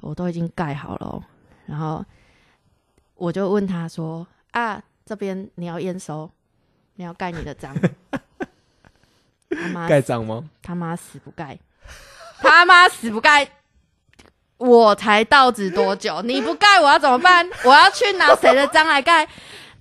[0.00, 1.22] 我都已经盖好了哦、
[1.66, 2.04] 然后
[3.14, 6.30] 我就问他说：“啊，这边你要验收，
[6.96, 7.74] 你要盖你的章。”
[9.48, 10.50] 他妈盖章吗？
[10.60, 11.58] 他妈死不盖，
[12.40, 13.48] 他妈死不盖，
[14.58, 16.20] 我才到职多久？
[16.24, 17.48] 你不盖我要怎么办？
[17.64, 19.26] 我要去拿谁的章来盖？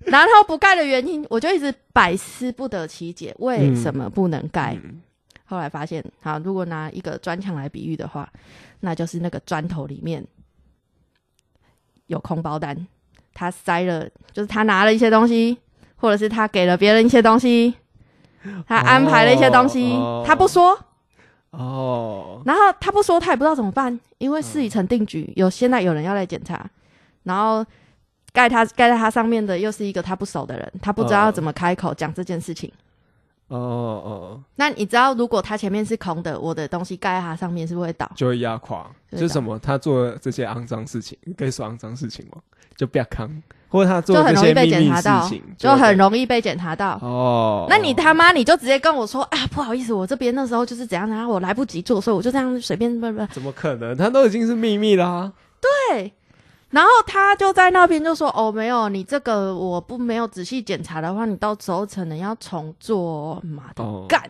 [0.06, 4.78] 然后不盖的原因，我就一直百思不得其解，为什么不能盖？
[4.84, 5.02] 嗯
[5.48, 8.28] 后来发现，好，如果拿一个砖墙来比喻的话，
[8.80, 10.26] 那就是那个砖头里面
[12.08, 12.76] 有空包单，
[13.32, 15.56] 他塞了，就是他拿了一些东西，
[15.98, 17.76] 或者是他给了别人一些东西，
[18.68, 20.76] 他安排了一些东西，哦他不说，
[21.58, 26.70] 哦，然后他不说，他也不知道怎么办，因为事已成定局，有现在有人要来检查，
[27.24, 27.66] 然后
[28.34, 32.72] 盖他盖在他上面的又是一个他不熟的人，他不知道要怎么开口讲这件事情。
[33.48, 38.10] 哦哦，那你知道，如果它前面是空的，我的东西盖在他上面是不是会倒？
[38.16, 39.60] 就会压垮，就是什么？
[39.60, 42.42] 他做这些肮脏事情，可以说肮脏事情吗？
[42.76, 43.30] 就不要扛，
[43.70, 46.98] 或者他做就很容易被些秘密检查到事情，，就很容易被检查到。
[47.02, 47.68] 哦。
[47.70, 53.96] 那你他妈你就直接跟我说啊，不好意思，我这边那时候就是怎样怎样，我来不及做，所以我就这样随便不不怎么可能？
[53.96, 55.32] 他都已经是秘密啦、
[55.62, 56.12] 对。
[56.76, 64.30] 然后他就在那边就说：“哦，没有，你这个我不没有仔细检查的话，你到时候可能要重做哦。”妈的，哦干！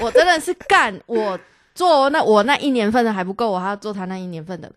[0.00, 0.96] 我真的是干！
[1.06, 1.36] 我
[1.74, 4.70] 做那我那一年份的还不够，我还要做他那一年份的。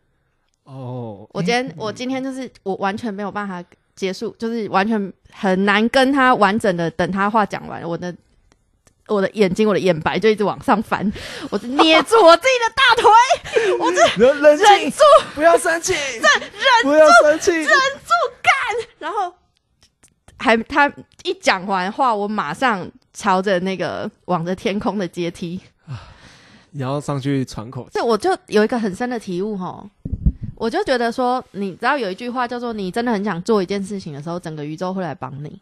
[0.63, 3.63] 哦，我今天、我今天就是我完全没有办法
[3.95, 8.11] 结束，就是完全很难跟他完整的等他话讲完，我的
[9.13, 11.11] 我的眼睛我的眼白就一直往上翻，
[11.49, 14.97] 我就捏住我自己的大腿，我这 冷冷忍住，
[15.35, 15.93] 不要生气，
[16.83, 18.53] 不要生气，忍住干
[18.99, 19.33] 然后
[20.37, 20.91] 还他
[21.23, 25.59] 一讲完话，我马上朝着那个往着天空的阶梯，
[26.71, 27.89] 你要上去喘口气。
[27.93, 29.85] 这我就有一个很深的体悟哈。
[30.55, 35.59] 我就觉得说，你知道有一句话叫做“你真的很想做一件事情的时候，整个宇宙会来帮你”，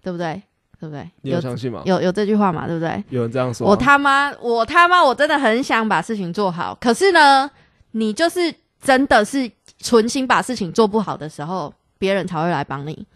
[0.00, 0.40] 对不对？
[0.80, 1.08] 对不对？
[1.22, 1.82] 你有相信吗？
[1.84, 2.66] 有有这句话嘛？
[2.66, 3.02] 对不对？
[3.10, 6.76] 有人这样说啊、我他妈，我他妈，我真的很想把事情做好。
[6.80, 7.50] 可是呢，
[7.92, 13.06] 你就是真的是存心把事情做不好的时候，别人才会来帮你。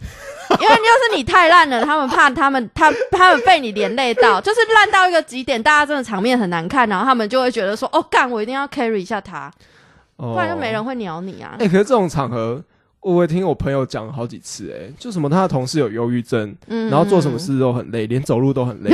[0.50, 9.48] 因为就是你太烂了，他们怕他们他他们被你连累到，就是烂到一个极点，大家真的场面很难看，然后他们就会觉得说，哦，干，我一定要 carry 一下他，
[10.16, 11.54] 哦不然就没人会鸟你啊。
[11.60, 12.60] 哎、可是这种场合，
[13.00, 16.90] 我也听我朋友讲好几次、哎，就什么他的同事有忧郁症，嗯。
[16.90, 18.90] 然后做什么事都很累，连走路都很累，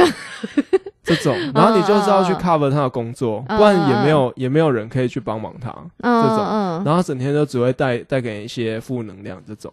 [1.03, 5.71] 这种，然后你就是要去 cover 他的工作，嗯不然也没有也没有人可以去帮忙他，
[6.03, 6.47] 嗯这种。
[6.47, 9.73] 嗯，然后整天就只会带带给你一些负能量，这种。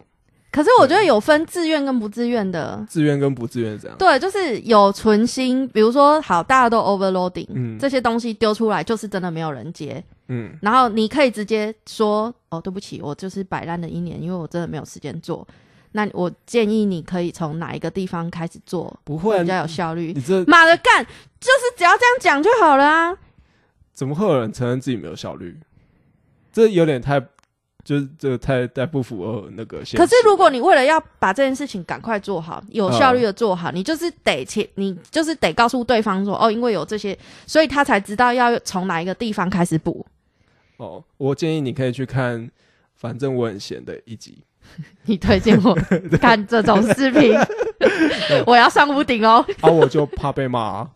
[0.52, 2.86] 可是我觉得有分自愿跟不自愿的。
[2.88, 7.76] 自愿跟不自愿这样，对，就是有存心，比如说好，大家都 overloading，、嗯。
[7.80, 15.48] 这些东西丢出来就是真的没有人接，嗯然后你可以直接说哦，对不起，我就是摆烂了一年，因为我真的没有时间做。
[15.96, 20.20] 那我建议你可以从哪一个地方开始做，不会啊，比较有效率你。
[20.20, 23.16] 这妈的干，就是只要这样讲就好了啊！
[23.94, 25.56] 怎么会有人承认自己没有效率？
[26.52, 27.20] 这有点太，
[27.84, 29.84] 就是这个太太不符合那个。
[29.96, 37.16] 可是如果你为了要把这件事情赶快做好，有效率的做好，你就是得切，你就是得告诉对方说，哦，因为有这些，
[37.46, 40.04] 所以他才知道要从哪一个地方开始补。
[40.78, 42.50] 哦，我建议你可以去看，
[42.96, 44.44] 反正我很闲的一集。
[45.06, 45.76] 你推荐我
[46.22, 47.38] 看这种视频，
[48.48, 49.46] 我要上屋顶哦！
[49.60, 50.90] 啊，我就怕被骂、啊。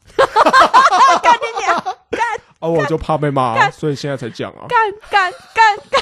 [2.60, 4.66] 啊，我就怕被骂、啊，所以现在才讲啊。
[4.70, 6.02] 干干干干！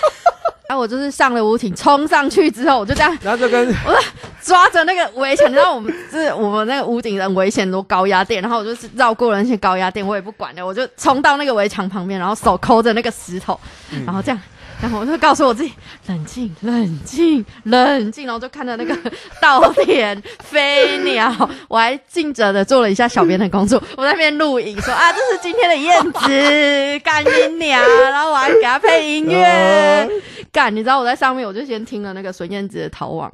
[0.76, 3.74] 啊，我就是上了屋顶，冲上去之后，我就这样然后就跟
[4.44, 13.60] 抓着那个围墙，你知道我们是我们那个屋顶很危险，多高压电，然后我就是绕过了那些高压电，我也不管了，我就冲到那个围墙旁边，然后手抠着那个石头，
[14.06, 14.40] 然后这样。
[14.82, 15.74] 然后我就告诉我自己
[16.08, 18.96] 冷静、冷静、冷静，然后就看着那个
[19.42, 21.34] 稻田、飞鸟，
[21.68, 23.82] 我还尽责的做了一下小编的工作。
[23.98, 27.82] 我在那边录影说啊，这是今天的燕子，干你娘！
[28.04, 30.08] 然后我还给他配音乐，
[30.52, 33.32] 干，你知道我在上面我就先听了那个孙燕姿的《逃亡》，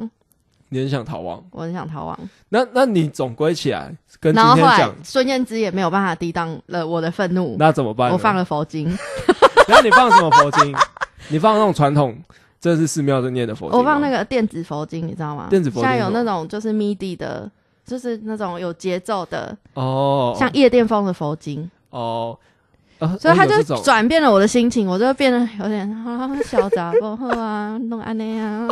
[0.69, 2.17] 你很想逃亡，我很想逃亡。
[2.49, 8.11] 那那你总归起来跟今天讲，孙燕姿也没有办法抵挡了我的愤怒，那怎么办？
[8.11, 8.97] 我放了佛经，
[9.67, 10.75] 然后你放什么佛经？
[11.29, 12.17] 你放那种传统，
[12.59, 13.77] 这是寺庙在念的佛经吗。
[13.77, 15.47] 我放那个电子佛经，你知道吗？
[15.49, 17.49] 电子佛经现在有那种就是 MIDI 的，
[17.85, 22.37] 就是那种有节奏的，哦，像夜店风的佛经，哦，
[22.99, 28.67] 呃所以他就转变了我的心情，我就变得有点啊小杂不好啊，弄安内啊，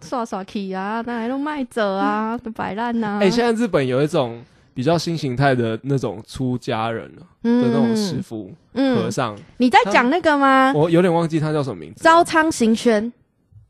[0.00, 3.18] 刷刷气啊，哪来弄卖者啊，都摆烂呐。
[3.20, 4.42] 哎、现在日本有一种
[4.74, 10.72] 比较新形态的那种出家人了的那种师傅、和嗯，尚，你在讲那个吗？
[10.74, 13.12] 我有点忘记他叫什么名字，招仓行宣，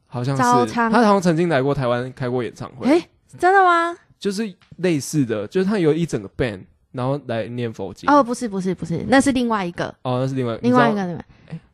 [0.07, 0.43] 好像是。
[0.73, 3.97] 他好像曾经来过台湾开过演唱会，哎，真的吗？
[4.19, 6.61] 就是类似的，就是他有一整个 band，
[6.93, 8.09] 然后来念佛经。
[8.09, 11.25] 哦，不是不是不是，那是另外一个，哦，那是另外另外一，个，你知道另外。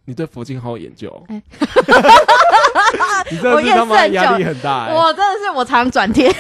[0.07, 1.43] 你对佛经好有研究哦，哎
[3.31, 6.35] 你真的我是他妈压力很大哎、我真的是我常转贴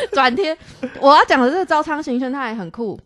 [0.12, 0.56] 转贴。
[1.00, 2.98] 我要讲的这个招仓行轩，他也很酷。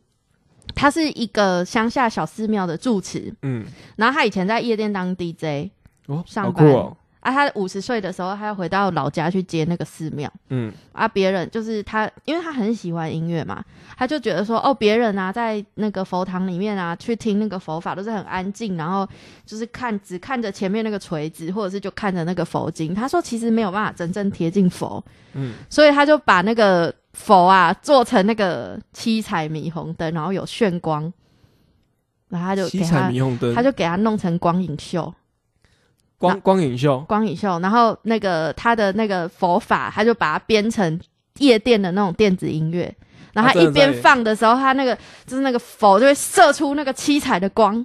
[0.74, 3.64] 他是一个乡下小寺庙的住持，嗯，
[3.96, 5.70] 然后他以前在夜店当 DJ
[6.06, 7.32] 哦，上班哦，啊。
[7.32, 11.08] 他五十岁的时候，他要回到老家去接那个寺庙嗯啊。
[11.08, 13.64] 别人就是他，因为他很喜欢音乐嘛，
[13.96, 19.08] 他就觉得说，哦，别人啊，在那个佛堂里面啊，去听那个佛法都是很安静，然后
[19.46, 22.94] 就是看只看着前面那个锤子，或者是就看着那个佛经。
[22.94, 25.02] 他说其实没有办法真正贴近佛，
[25.34, 31.12] 嗯，所以他就把那个佛啊做成那个七彩霓虹灯，然后有炫光，
[32.28, 35.12] 然后他就七彩给他，霓虹灯，他就给他弄成光影秀，
[36.22, 41.00] 光光影秀，光影秀，然后那个他的那个佛法，他就把它编成
[41.38, 42.94] 夜店的那种电子音乐。
[43.32, 44.94] 然后他一边放的时候，他那个
[45.26, 47.84] 就是那个佛就会射出那个七彩的光，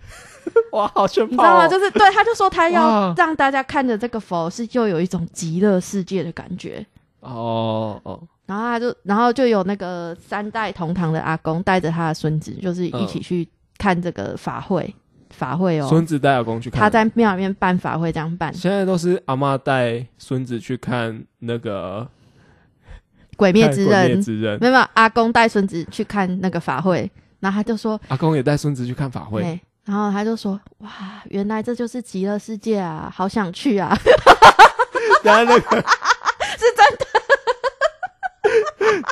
[0.72, 1.64] 哇，好炫炮、你知道吗？
[1.64, 1.68] 哦！
[1.68, 6.84] 就是对，他就说他要让大家看着这个佛是就有一种极乐世界的感觉。
[7.20, 13.48] 哦哦，然后他就，然后就有那个三代同堂的阿公带着他的孙子，就是一起去
[13.78, 14.94] 看这个法会，
[15.34, 15.86] 法会哦。
[15.88, 18.54] 孙子带阿公去看，他在庙里面办法会，这样办。
[18.54, 22.08] 现在都是阿妈带孙子去看那个
[23.36, 27.10] 鬼灭之刃灭，之刃，没有，阿公带孙子去看那个法会，
[27.40, 30.90] 然后他就说，阿公也带孙子去看法会，对，然后他就说，哇，
[31.30, 33.94] 原来这就是极乐世界啊，好想去啊！
[35.24, 35.60] 然后那个
[36.56, 37.06] 是真的，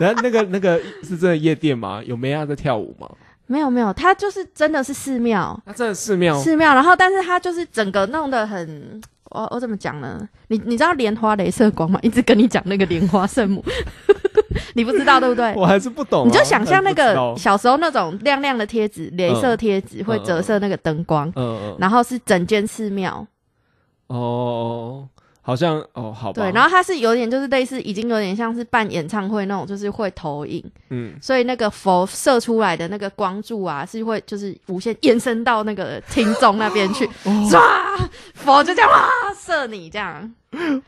[0.00, 2.00] 然后那个那个是真的夜店吗？
[2.04, 3.08] 有梅亚在跳舞吗？
[3.52, 6.34] 没有没有，它就是真的是寺庙，它真的寺庙。
[6.38, 10.26] 寺庙，然后但是它就是整个弄得很，我我怎么讲呢？
[10.48, 11.98] 你你知道莲花镭射光吗？
[12.02, 13.62] 一直跟你讲那个莲花圣母，
[14.74, 15.52] 你不知道对不对？
[15.54, 23.26] 我还是不懂啊、你就想象那个小时候那种亮亮的贴纸，镭射贴纸会折射那个灯光，嗯嗯然后是整间寺庙，
[24.06, 25.06] 哦，
[25.44, 37.50] 好像哦，好吧，对，然后它是有点就是类似已经有点像是办演唱会那种，就是会投影，嗯，所以那个佛射出来的那个光柱啊，是会就是无限延伸到那个听众那边去，哦。
[37.50, 37.60] 唰，
[38.34, 40.32] 佛就这样哇射你这样，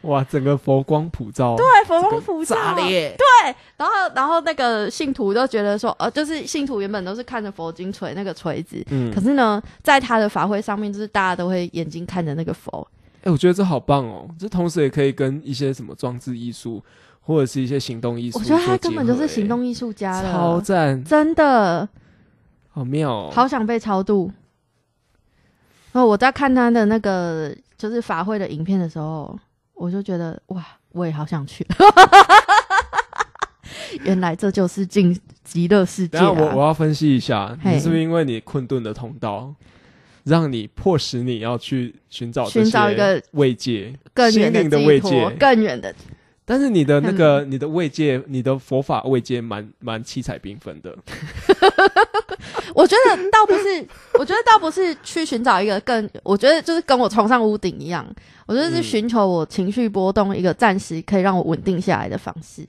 [0.03, 9.13] 哇，整个佛光普照，对，佛光普照，炸裂，对，然后然后那个信徒都觉得说，呃，就是信徒原本都是看着佛经锤那个锤子，嗯。
[9.13, 12.87] 可，是呢，在他的法会上面，就是大家都会眼睛看着那个佛，
[13.25, 14.29] 哎、我觉得这好棒哦！
[14.39, 16.83] 这同时也可以跟一些什么装置艺术
[17.21, 21.89] 或者是一些行动艺术我觉得他根本就是哎行动艺术家超了，赞，真的
[22.71, 23.31] 好妙哦！
[23.35, 24.31] 好想被超度。
[25.93, 29.39] 然后我在看他的那个就是法会的影片的时候，
[29.75, 31.67] 我就觉得哇，我也好想去。
[34.03, 39.55] 原来这就是进极乐世界、我我要分析一下，你是不是因为你困顿的通道，
[40.25, 45.95] 让你迫使你要去寻找寻找一个慰藉，更远心灵的慰藉，更远的
[46.47, 50.95] 但是你的那个你的慰藉，你的佛法慰藉蛮蛮七彩缤纷的。
[52.75, 53.87] 我觉得倒不是，
[54.19, 58.07] 我觉得倒不是去寻找一个更，我觉得就是跟我冲上屋顶一样，
[58.47, 62.67] 我觉得是嗯寻求我情绪波动一个暂时可以让我稳定下来的方式。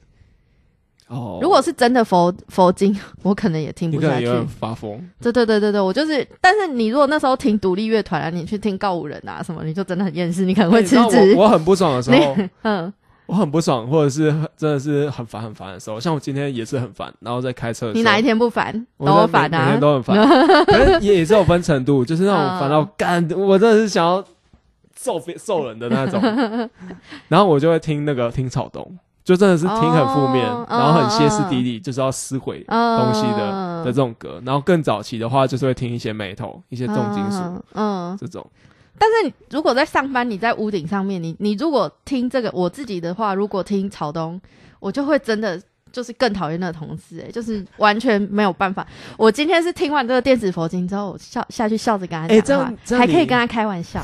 [1.08, 4.28] 哦如果是真的佛佛经，我可能也听不下去
[4.60, 11.36] 发疯，对对对对对，我就是，但是你如果那时候听独立乐团啊，你去听告五人啊什么，你就真的很厌世，你可能会辞职。
[11.36, 12.92] 我我很不爽的时候， 你嗯，
[13.28, 18.74] 我很不爽，或者是真的是很烦很烦的时候，像我今天也是很烦，然后在开车的时候，你哪一天不烦？
[18.98, 19.80] 都烦啊每每天。
[19.80, 20.16] 都很烦，
[20.66, 24.24] 可是也也是有分程度，就是那种烦到嗯干，我真的是想要
[24.96, 26.20] 揍别揍人的那种。
[27.28, 34.40] 然后我就会听那个听草东，就真的是听很负面，哦然后很歇斯底里，就是要撕毁东西的、嗯的这种歌。
[34.46, 38.46] 然后更早期的话，就是会听一些 metal，一些重金属、嗯嗯这种。
[39.00, 44.40] 但是你如果在上班，你在屋顶上面，你你如果听这个，我自己的话，如果听草东，
[44.80, 45.60] 我就会真的
[45.92, 48.86] 就是更讨厌那个同事、欸，就是完全没有办法。
[49.18, 54.02] 我今天是听完这个电子佛经之后，我笑下去笑着跟他欸讲话，还可以跟他开玩笑。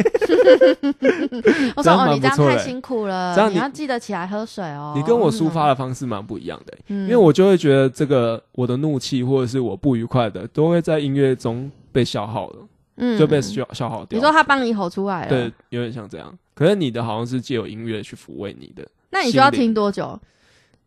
[1.76, 4.92] 我说哦，你这样太辛苦了，这样你你要记得起来喝水哦。
[4.96, 12.56] 你跟我抒发的方式蛮不一样的、嗯，因为我就会觉得这个我的怒气或者是我不愉快的，都会在音乐中被消耗了，
[12.96, 14.18] 嗯就被消消耗掉。
[14.18, 16.32] 你说他帮你吼出来了，对，，有点像这样。
[16.54, 20.18] 可是你的好像是借由音乐去抚慰你的，那你需要听多久？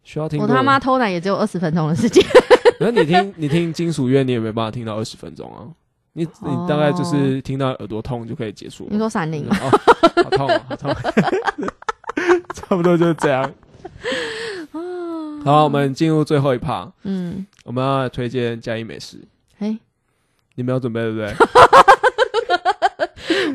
[0.03, 0.77] 需要听我他妈！
[0.77, 2.21] 偷懒也只有二十分钟的时间。
[2.77, 5.63] 可是你听 你听金属乐，你也没办法听到二十分钟啊。
[6.13, 8.89] 你你大概就是听到耳朵痛就可以结束了。
[8.91, 9.57] 你说闪灵吗？
[9.61, 9.69] 哦，
[10.23, 10.93] 好痛啊， 好痛！
[12.53, 13.51] 差不多就是这样。
[15.43, 19.17] 好，我们进入最后一趴，嗯，我们要来推荐嘉义美食。
[19.57, 19.77] 嘿，
[20.55, 21.33] 你没有准备对不对？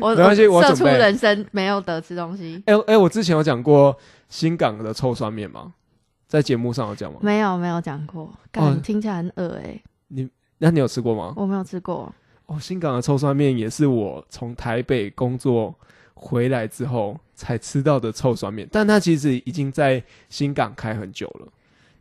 [0.01, 3.97] 我没关系我社畜准备人生没有得吃东西，哎、哎、我之前有讲过
[4.29, 5.73] 新港的臭酸面吗？
[6.27, 7.19] 在节目上有讲吗？
[7.21, 11.33] 没有没有讲过，感、哦听起来很恶哎、你那你有吃过吗？
[11.35, 12.13] 我没有吃过。
[12.49, 15.73] 哦，新港的臭酸面也是我从台北工作
[16.15, 21.47] 回来之后才吃到的臭酸面，但它其实已经在新港开很久了。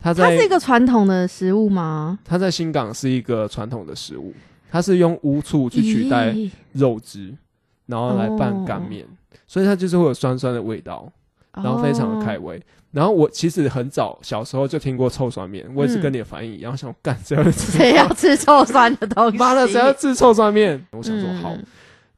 [0.00, 2.18] 它在它是一个传统的食物吗？
[2.24, 4.32] 它在新港是一个传统的食物，
[4.70, 6.34] 它是用乌醋去取代
[6.72, 7.36] 肉汁，
[7.84, 9.06] 然后来拌干面，
[9.46, 11.12] 所以它就是会有酸酸的味道，
[11.54, 12.62] 然后非常的开哦胃。
[12.90, 17.72] 然后我其实很早小时候就听过臭酸面，我也是嗯跟你的反应一样，想干谁要吃？
[17.72, 19.36] 谁要吃臭酸的东西？
[19.38, 20.82] 妈的，谁要吃臭酸面？
[20.92, 21.54] 我想说嗯好，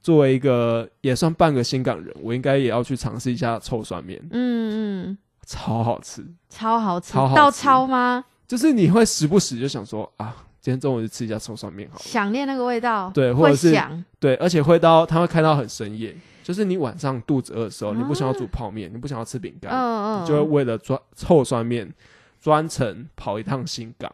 [0.00, 6.24] 作为一个也算半个新港人，我应该也要去尝试一下臭酸面，嗯嗯，超好吃。
[6.48, 8.24] 超好吃，超好吃到超吗？
[8.46, 12.02] 就是你会时不时就想说啊，今天中午就吃一下臭酸面好了。
[12.04, 16.14] 想念那个味道，对或者是想，对，而且会到它会开到很深夜，
[16.50, 19.70] 就是你晚上肚子饿的时候，啊你不想要煮泡面，你不想要吃饼干，
[20.20, 21.88] 你就会为了专臭酸面
[22.40, 24.12] 专程跑一趟新港，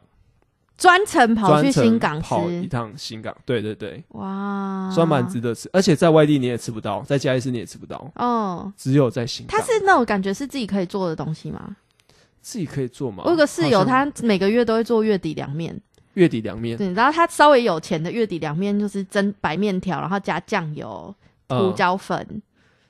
[0.76, 3.34] 专程跑去新港跑一，趟新港。
[3.46, 8.70] 对对对，哇，酸蛮值得吃，而且在外地你也吃不到，在嘉义市你也吃不到，哦。
[8.76, 9.58] 只有在新港。
[9.58, 11.74] 它是那种感觉是自己可以做的东西吗？
[12.42, 13.22] 自己可以做吗？
[13.24, 15.80] 我有个室友，他每个月都会做月底凉面，
[16.14, 21.12] 月底凉面，对，然后他稍微有钱的月底凉面就是蒸白面条，然后加酱油、
[21.48, 22.42] 胡嗯，椒粉，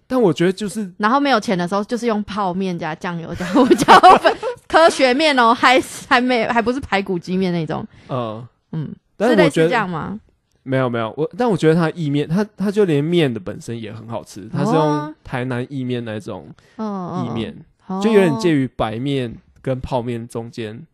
[0.06, 4.34] 但我觉得就是然后没有钱的时候就是用泡面加酱油加胡椒粉，
[4.68, 10.20] 科学面哦，还还没还不是排骨鸡面那种，呃，嗯，是类似这但是我觉得样吗？
[10.62, 15.14] 没有没有，我但我觉得它意面，它它就连面的本身也很好吃，它是用哦。
[15.22, 17.56] 台南意面那种嗯嗯，意面，
[17.88, 19.32] 嗯就有点介于于白面
[19.62, 20.84] 跟泡面中间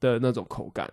[0.00, 0.88] 的那种口感，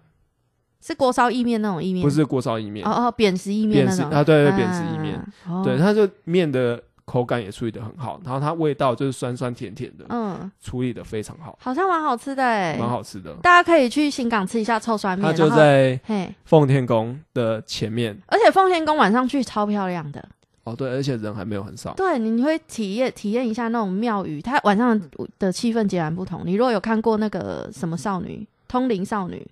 [0.85, 5.19] 是锅烧意面那种意面，不是锅烧意面，哦哦扁食意面扁食啊对对扁食意面，
[5.49, 13.33] 嗯，对，哦它就面的口感也处理的很好，然后它味道就是酸酸甜甜的，嗯，处理的非常好，好像蛮好吃的哎，蛮好吃的。
[13.41, 20.23] 大家可以去新港吃一下臭酸面，它就在嘿，奉天宫的前面，而且奉天宫晚上去超漂亮的，
[20.65, 21.93] 哦，对，而且人还没有很少。
[21.95, 24.99] 对，你会体验体验一下那种庙宇，它晚上
[25.39, 26.41] 的气氛截然不同。
[26.45, 29.45] 你如果有看过那个什么少女通灵少女，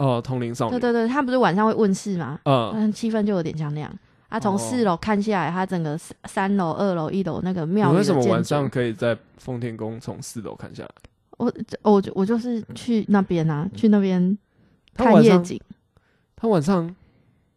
[0.00, 0.72] 哦，通灵少女。
[0.72, 2.40] 对对对，他不是晚上会问世吗？
[2.44, 3.92] 嗯，嗯，气氛就有点像那样。
[4.30, 10.90] 他，从哦四楼看下来，他整个三三楼、二楼、一楼那个庙宇为什么晚上可以在奉天宫从四楼看下来？
[11.36, 14.38] 我我就我就是去那边啊，去那边
[14.94, 15.60] 看夜景，
[16.36, 16.94] 他晚上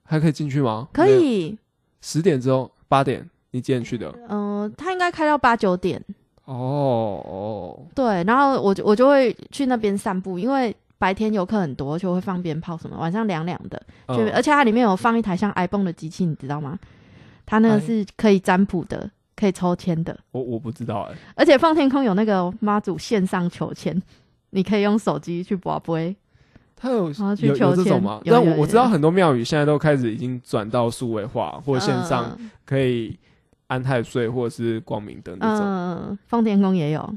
[0.03, 0.87] 还可以进去吗？
[0.91, 1.07] 可。
[1.07, 1.57] 以。
[2.01, 4.13] 十点之后，八点，你几点去的？
[4.27, 6.03] 嗯、他应该开到八九点，
[6.43, 8.23] 哦哦，对。
[8.25, 13.77] 然后我就我就会去那边散步，因为白天游客很多，就会放鞭炮什么，晚上凉凉的，
[14.07, 16.79] 就、嗯而且它里面有放一台像 iPhone 的机器，你知道吗？
[17.45, 21.17] 它那个是可以占卜的，可以抽签的，我我不知道哎。
[21.35, 24.01] 而且放天空有那个妈祖线上求签，
[24.51, 26.15] 你可以用手机去卜杯。
[26.73, 28.21] 他有去有有求签这种吗？
[28.23, 33.19] 有有有但我我知道很多庙宇现在都开始已经转到数位化或线上，嗯可以
[33.67, 35.59] 安太岁或者是光明灯这种。
[35.59, 37.13] 嗯，放天空也有。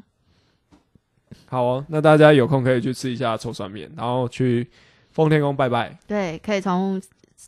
[1.49, 4.69] 好哦，那大家有空可以去吃一下臭酸面，然后去
[5.13, 5.97] 奉天宫拜拜。
[6.07, 7.01] 对，可以从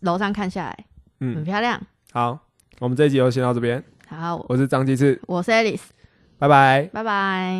[0.02, 0.84] 楼上看下来，
[1.20, 1.80] 嗯很嗯，漂亮。
[2.12, 2.38] 好，
[2.78, 3.82] 我们这一集就先到这边。
[4.08, 5.82] 好，我是张鸡翅，我是 Alice，
[6.38, 6.88] 拜拜。
[6.92, 7.56] 拜拜。